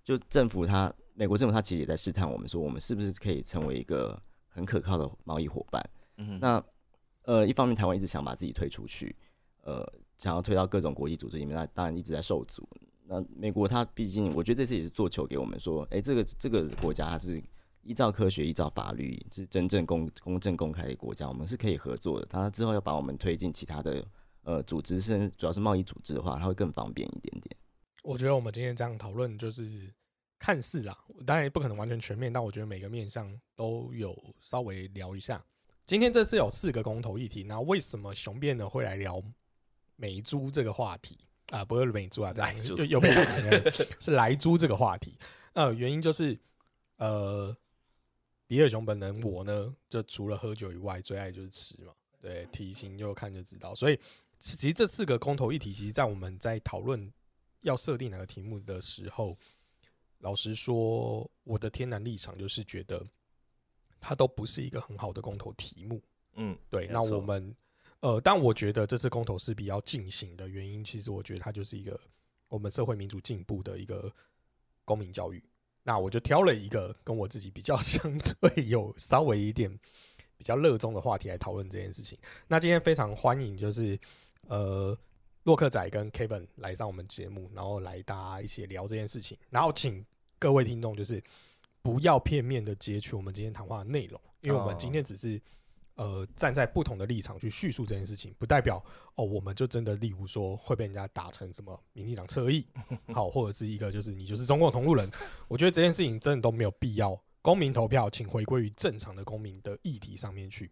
[0.10, 5.89] 就政府他美国政府他其实也在试探我们，说我们是不是可以成为一个很可靠的贸易伙伴。
[6.18, 6.64] 嗯，那。
[7.24, 9.16] 呃，一方面台湾一直想把自己推出去，
[9.62, 9.88] 呃，
[10.18, 12.68] 想要推到各种国际组织里面，那当然一直在受阻。
[13.05, 17.39] 那美国它毕竟，我觉得这次也是做球给我们说，哎，这个这个国家它是
[17.84, 22.26] 依照科学、依照法律，是真正公公正公开的国家，我们是可以合作的。
[22.28, 24.03] 它之后要把我们推进其他的
[24.41, 27.55] 呃组织，是主要是贸易组织的话，它会更方便一点点。
[28.04, 29.93] 我觉得我们今天这样讨论，就是
[30.38, 35.43] 看似啊，当然也不可能完全全面，但我觉得每个面向都有稍微聊一下。
[35.86, 39.22] 今天这次有四个公投议题，那为什么雄辩呢会来聊
[39.95, 41.18] 美猪这个话题
[41.50, 41.66] 啊？
[41.66, 43.10] 不是美猪啊，这样又又被
[44.00, 45.18] 是来猪这个话题。
[45.54, 46.39] 呃，原因就是
[46.97, 47.56] 呃，
[48.47, 51.91] 比尔熊本人我呢，就除了喝酒以外，最爱就是吃嘛。
[52.22, 53.74] 对，体型就看就知道。
[53.74, 54.00] 所以
[54.38, 57.12] 其实这四个公投议题，其实在我们在讨论
[57.62, 59.38] 要设定哪个题目的时候，
[60.20, 63.05] 老实说，我的天然立场就是觉得。
[64.01, 66.01] 它都不是一个很好的公投题目，
[66.36, 66.88] 嗯，对。
[66.88, 67.53] 那我们，
[67.99, 71.99] 呃，但我觉得这次公投是比较进行的原因，其实我觉得它就是一个
[72.47, 74.10] 我们社会民主进步的一个
[74.86, 75.43] 公民教育。
[75.84, 79.70] 那我就挑了一个跟我自己比较相对有稍微一点
[80.38, 82.18] 比较热衷的话题来讨论这件事情。
[82.47, 83.99] 那今天非常欢迎就是
[84.47, 84.97] 呃
[85.50, 89.38] 洛克仔跟 Kevin 来上我们节目，然后来大家一起聊这件事情。
[89.50, 90.06] 然后请
[90.38, 91.22] 各位听众就是。
[91.82, 95.41] 不要片面的截取我们今天谈话的内容，因为我们今天只是
[95.95, 98.84] 呃站在不同的立场去叙述这件事情，不代表
[99.16, 102.68] 哦我们就真的例如说会被人家打成什么民进党侧翼，
[103.14, 105.10] 好或者是一个就是你就是中共同路人。
[105.47, 107.20] 我觉得这件事情真的都没有必要。
[107.41, 110.70] 公民投票，请回归于正常的公民的议题上面去。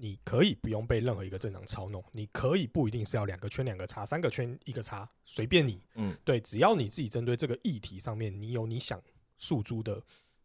[0.00, 5.80] 你可以不用被任何一个政党操弄，你可以不一定是要两个圈两个叉，三个圈一个叉，随便你。
[5.94, 9.00] 嗯，对，只要你自己针对这个议题上面，你有你想
[9.38, 10.02] 诉诸的。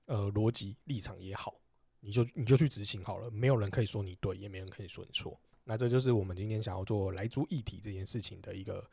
[0.08, 1.56] 呃，逻辑立场也好，
[2.00, 5.36] 你就你就去执行好了，没有人可以说你对，也没人可以说你错。
[5.64, 8.88] 那这就是我们今天想要做来租议题这件事情的一个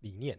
[0.00, 0.38] 理念。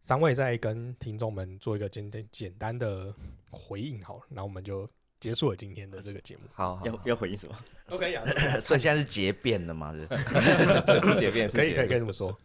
[0.00, 3.12] 三位再跟听众们做一个简单简单的
[3.50, 4.88] 回应，好，那我们就
[5.20, 6.42] 结束了今天的这个节目。
[6.52, 7.54] 好，要要回应什么
[7.90, 8.18] ？OK，
[8.60, 9.92] 所以现在是结辩了嘛？
[9.94, 10.06] 是
[11.18, 12.36] 结辩，可以可以可以这么说。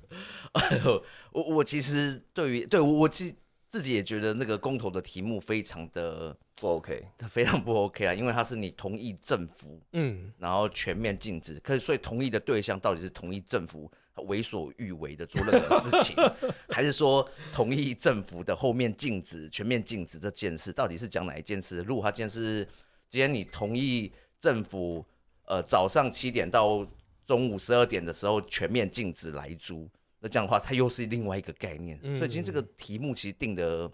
[1.32, 3.36] 我我其实对于对我我其
[3.70, 6.36] 自己也觉得那个公投的题目非常的。
[6.56, 13.92] 不 OK，它非常不 OK 啊，因为它是你同意政府，嗯，然后全面禁止，可是所以同意的对象到底是同意政府
[14.28, 16.16] 为所欲为的做任何事情，
[16.70, 21.82] 还是说同意政府的后面禁止全面禁止这件事，到底是讲哪一件事？
[21.82, 22.68] 如果他今天是
[23.10, 25.06] 今天你同意政府，
[25.46, 26.88] 呃，早上七点到
[27.26, 29.90] 中午十二点的时候全面禁止来租，
[30.20, 32.00] 那这样的话，它又是另外一个概念。
[32.02, 33.92] 所以今天这个题目其实定的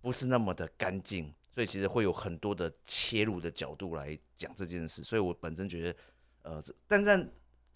[0.00, 1.32] 不是那么的干净。
[1.52, 5.96] 所以其实会有很多的切入的角度来讲这件事，所以我本身觉得，
[6.42, 7.28] 呃，但但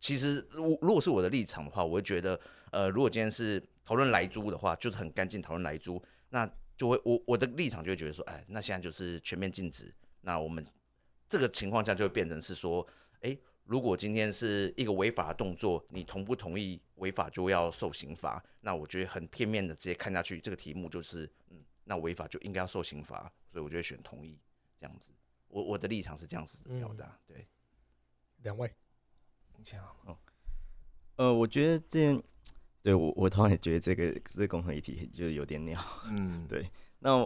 [0.04, 2.38] 其实如如果是我的立场的话，我会觉得，
[2.72, 5.98] 呃，如果今天是讨论来租的话，就是很干净讨论来租，
[6.28, 6.46] 那
[6.76, 9.90] 就会我我的立场就会觉得说，哎，那现在就是全面禁止，
[10.20, 10.62] 那我们
[11.26, 12.86] 这个情况下就会变成是说，
[13.22, 13.34] 哎，
[13.64, 18.44] 如果今天是一个违法的动作，你同不同意违法就要受刑罚？
[18.60, 23.32] 那我觉得很片面的直接看下去，这个题目就是，嗯，那违法就应该要受刑罚。
[23.48, 24.38] 所以我就会选同意
[24.78, 25.14] 这样子，
[25.48, 27.18] 我我的立场是这样子表达。
[27.26, 27.48] 对，
[28.42, 28.70] 两位，
[29.56, 30.16] 你先哦。
[31.16, 32.22] 呃，我觉得这，
[32.82, 35.80] 对我我突然也觉得这个这个共同议题就有点鸟。
[36.10, 36.68] 嗯， 对。
[36.98, 37.16] 那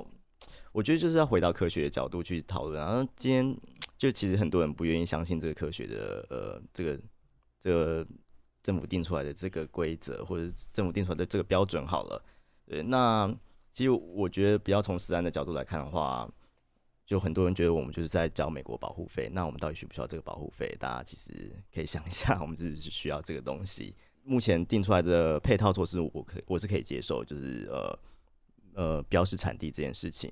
[0.73, 2.81] 我觉得就是要回到科学的角度去讨论。
[2.81, 3.57] 然后今天
[3.97, 7.01] 就其实很多人不愿意相信这个科学的呃这个
[7.59, 8.07] 这个
[8.63, 12.25] 政府定出来的这个规则，或者政府定出来的这个标准好了。
[12.67, 13.35] 对，那。
[13.71, 16.29] 其实我觉得，比较从实安的角度来看的话，
[17.09, 19.31] 就很多人觉得我们就是在交美国保护费。
[19.33, 20.77] 那我们到底需不需要这个保护费？
[20.79, 23.97] 大家其实可以想一下，我们是不是需要这个东西？
[24.25, 27.99] 目前定出来的配套措施，我可我是可以接受，就是呃
[28.75, 30.31] 呃标示产地这件事情。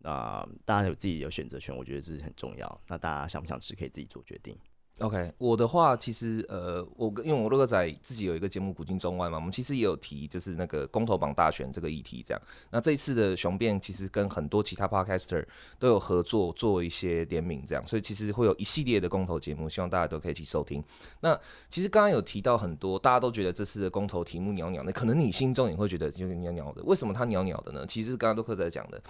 [0.00, 2.80] 那大家有自己有选择权，我觉得这是很重要。
[2.88, 4.54] 那大家想不想吃，可以自己做决定。
[5.00, 12.42] OK，我的话其实呃，我跟因为我乐哥仔自己有一个节目《古今中外》嘛，我们其实也有提就是那个公投榜大选这个议题这样。
[12.70, 15.46] 那这一次的雄辩其实跟很多其他 Podcaster
[15.78, 20.82] 都有合作做一些联名这样，所以其实会有一系列的公投节目，希望大家都可以去收听。
[21.20, 21.38] 那
[21.70, 26.82] 其实刚刚有提到很多，大家都觉得这次的公投题目袅袅的，可能你心中也会觉得有点袅袅的。
[26.82, 27.86] 为什么它袅袅的呢？
[27.86, 29.00] 其实刚刚乐哥仔讲的。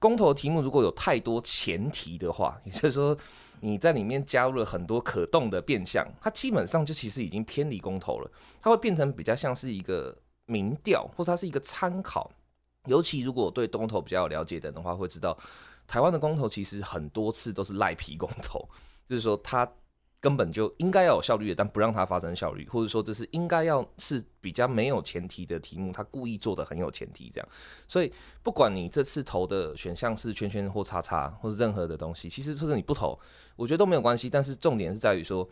[0.00, 3.16] 公投题目如果有太多前提的话，也就是说
[3.64, 12.30] 你在里面加入了很多可动的变相，它基本上就其实已经偏离公投了，它会变成比较像是一个民调，或者它是一个参考。
[12.86, 15.34] 尤其如果对公投比较有了解的人的话，会知道
[15.86, 18.68] 台湾的公投其实很多次都是赖皮公投，
[19.06, 19.66] 就是说它。
[20.24, 27.48] 根本就应该要有效率的，但不让它发生效率，或者说这是应该要是比较没有前提的题目，他故意做的很有前提这样。
[27.86, 28.10] 所以
[28.42, 33.20] 不管你这次投的选项是圈圈或叉叉或者任何的东西，其实就是你不投，
[33.54, 34.30] 我觉得都没有关系。
[34.30, 35.46] 但是重点是在于说，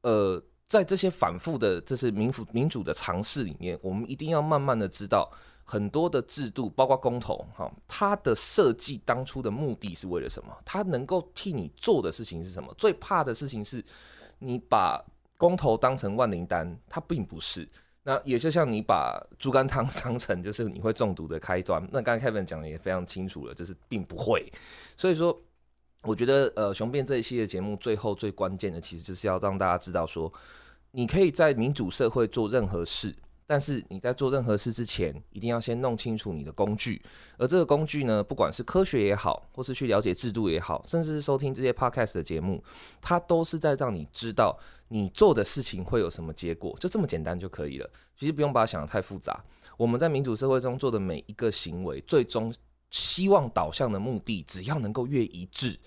[0.00, 5.30] 呃，在这些反复的这是民主民主的尝试里面，我们一定要慢慢的知道。
[5.68, 10.56] 很多的制度，包括公投，哈，它的设计当初的目的是为了什么？
[10.64, 12.72] 它能够替你做的事情是什么？
[12.78, 13.84] 最怕的事情是，
[14.38, 15.04] 你把
[15.36, 17.68] 公投当成万灵丹，它并不是。
[18.04, 21.84] 那也就像你把猪肝汤当成就是你会中毒的开端。
[21.90, 24.48] 那刚才 Kevin 讲的也非常清楚了，就是并不会。
[24.96, 25.36] 所以说，
[26.04, 30.32] 我觉得呃，雄辩这一系列节目最后最关键的，其实就是要让大家知道说，
[30.92, 33.12] 你可以在民主社会做任何事。
[33.46, 37.00] 但是你在做任何事之前，一定要先弄清楚你的工具。
[37.38, 42.62] 而这个工具呢，不管是科学也好，或是去了解制度也好，甚至是收听这些 podcast 的节目，
[43.00, 47.88] 它都是在让你知道你做的事情会有什么结果，就这么简单就可以了。
[48.18, 49.44] 其实不用把它想的太复杂。
[49.76, 52.52] 我们在民主社会中做的每一个行为，最终
[52.90, 55.78] 希望导向的目的，只要能够越一致。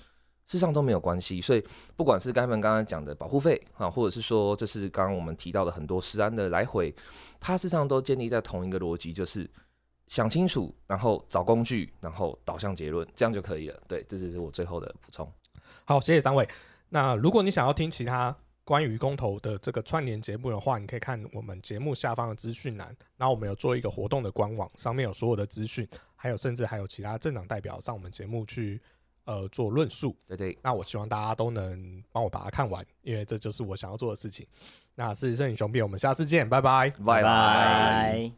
[0.50, 1.64] 事实上都没有关系，所以
[1.96, 6.92] 不管是该们刚刚讲的保护费啊，或者是说这是刚刚我们提到的很多实安的来回，
[7.40, 9.48] 它事实上都建立在同一个逻辑，就是
[10.08, 13.80] 想清楚，然后找工具，然后导向结论，这样就可以了。
[13.88, 15.32] 对，这就是我最后的补充。
[15.86, 16.50] 好，谢谢三位。
[16.90, 22.88] 那如果你想要听其他关于公投的这个串联节目的话，你可以看我们节目下方的资讯栏，
[23.18, 28.82] 然后我们有做一个活动的官网，上面有所有的资讯，还有甚至还有其他政党代表上我们节目去。
[29.30, 34.44] 呃，做论述，对对，那我希望大家都能帮我把它看完，因为这就是我想要做的事情。
[34.96, 38.32] 那是摄影雄辩，我们下次见，拜拜，拜拜。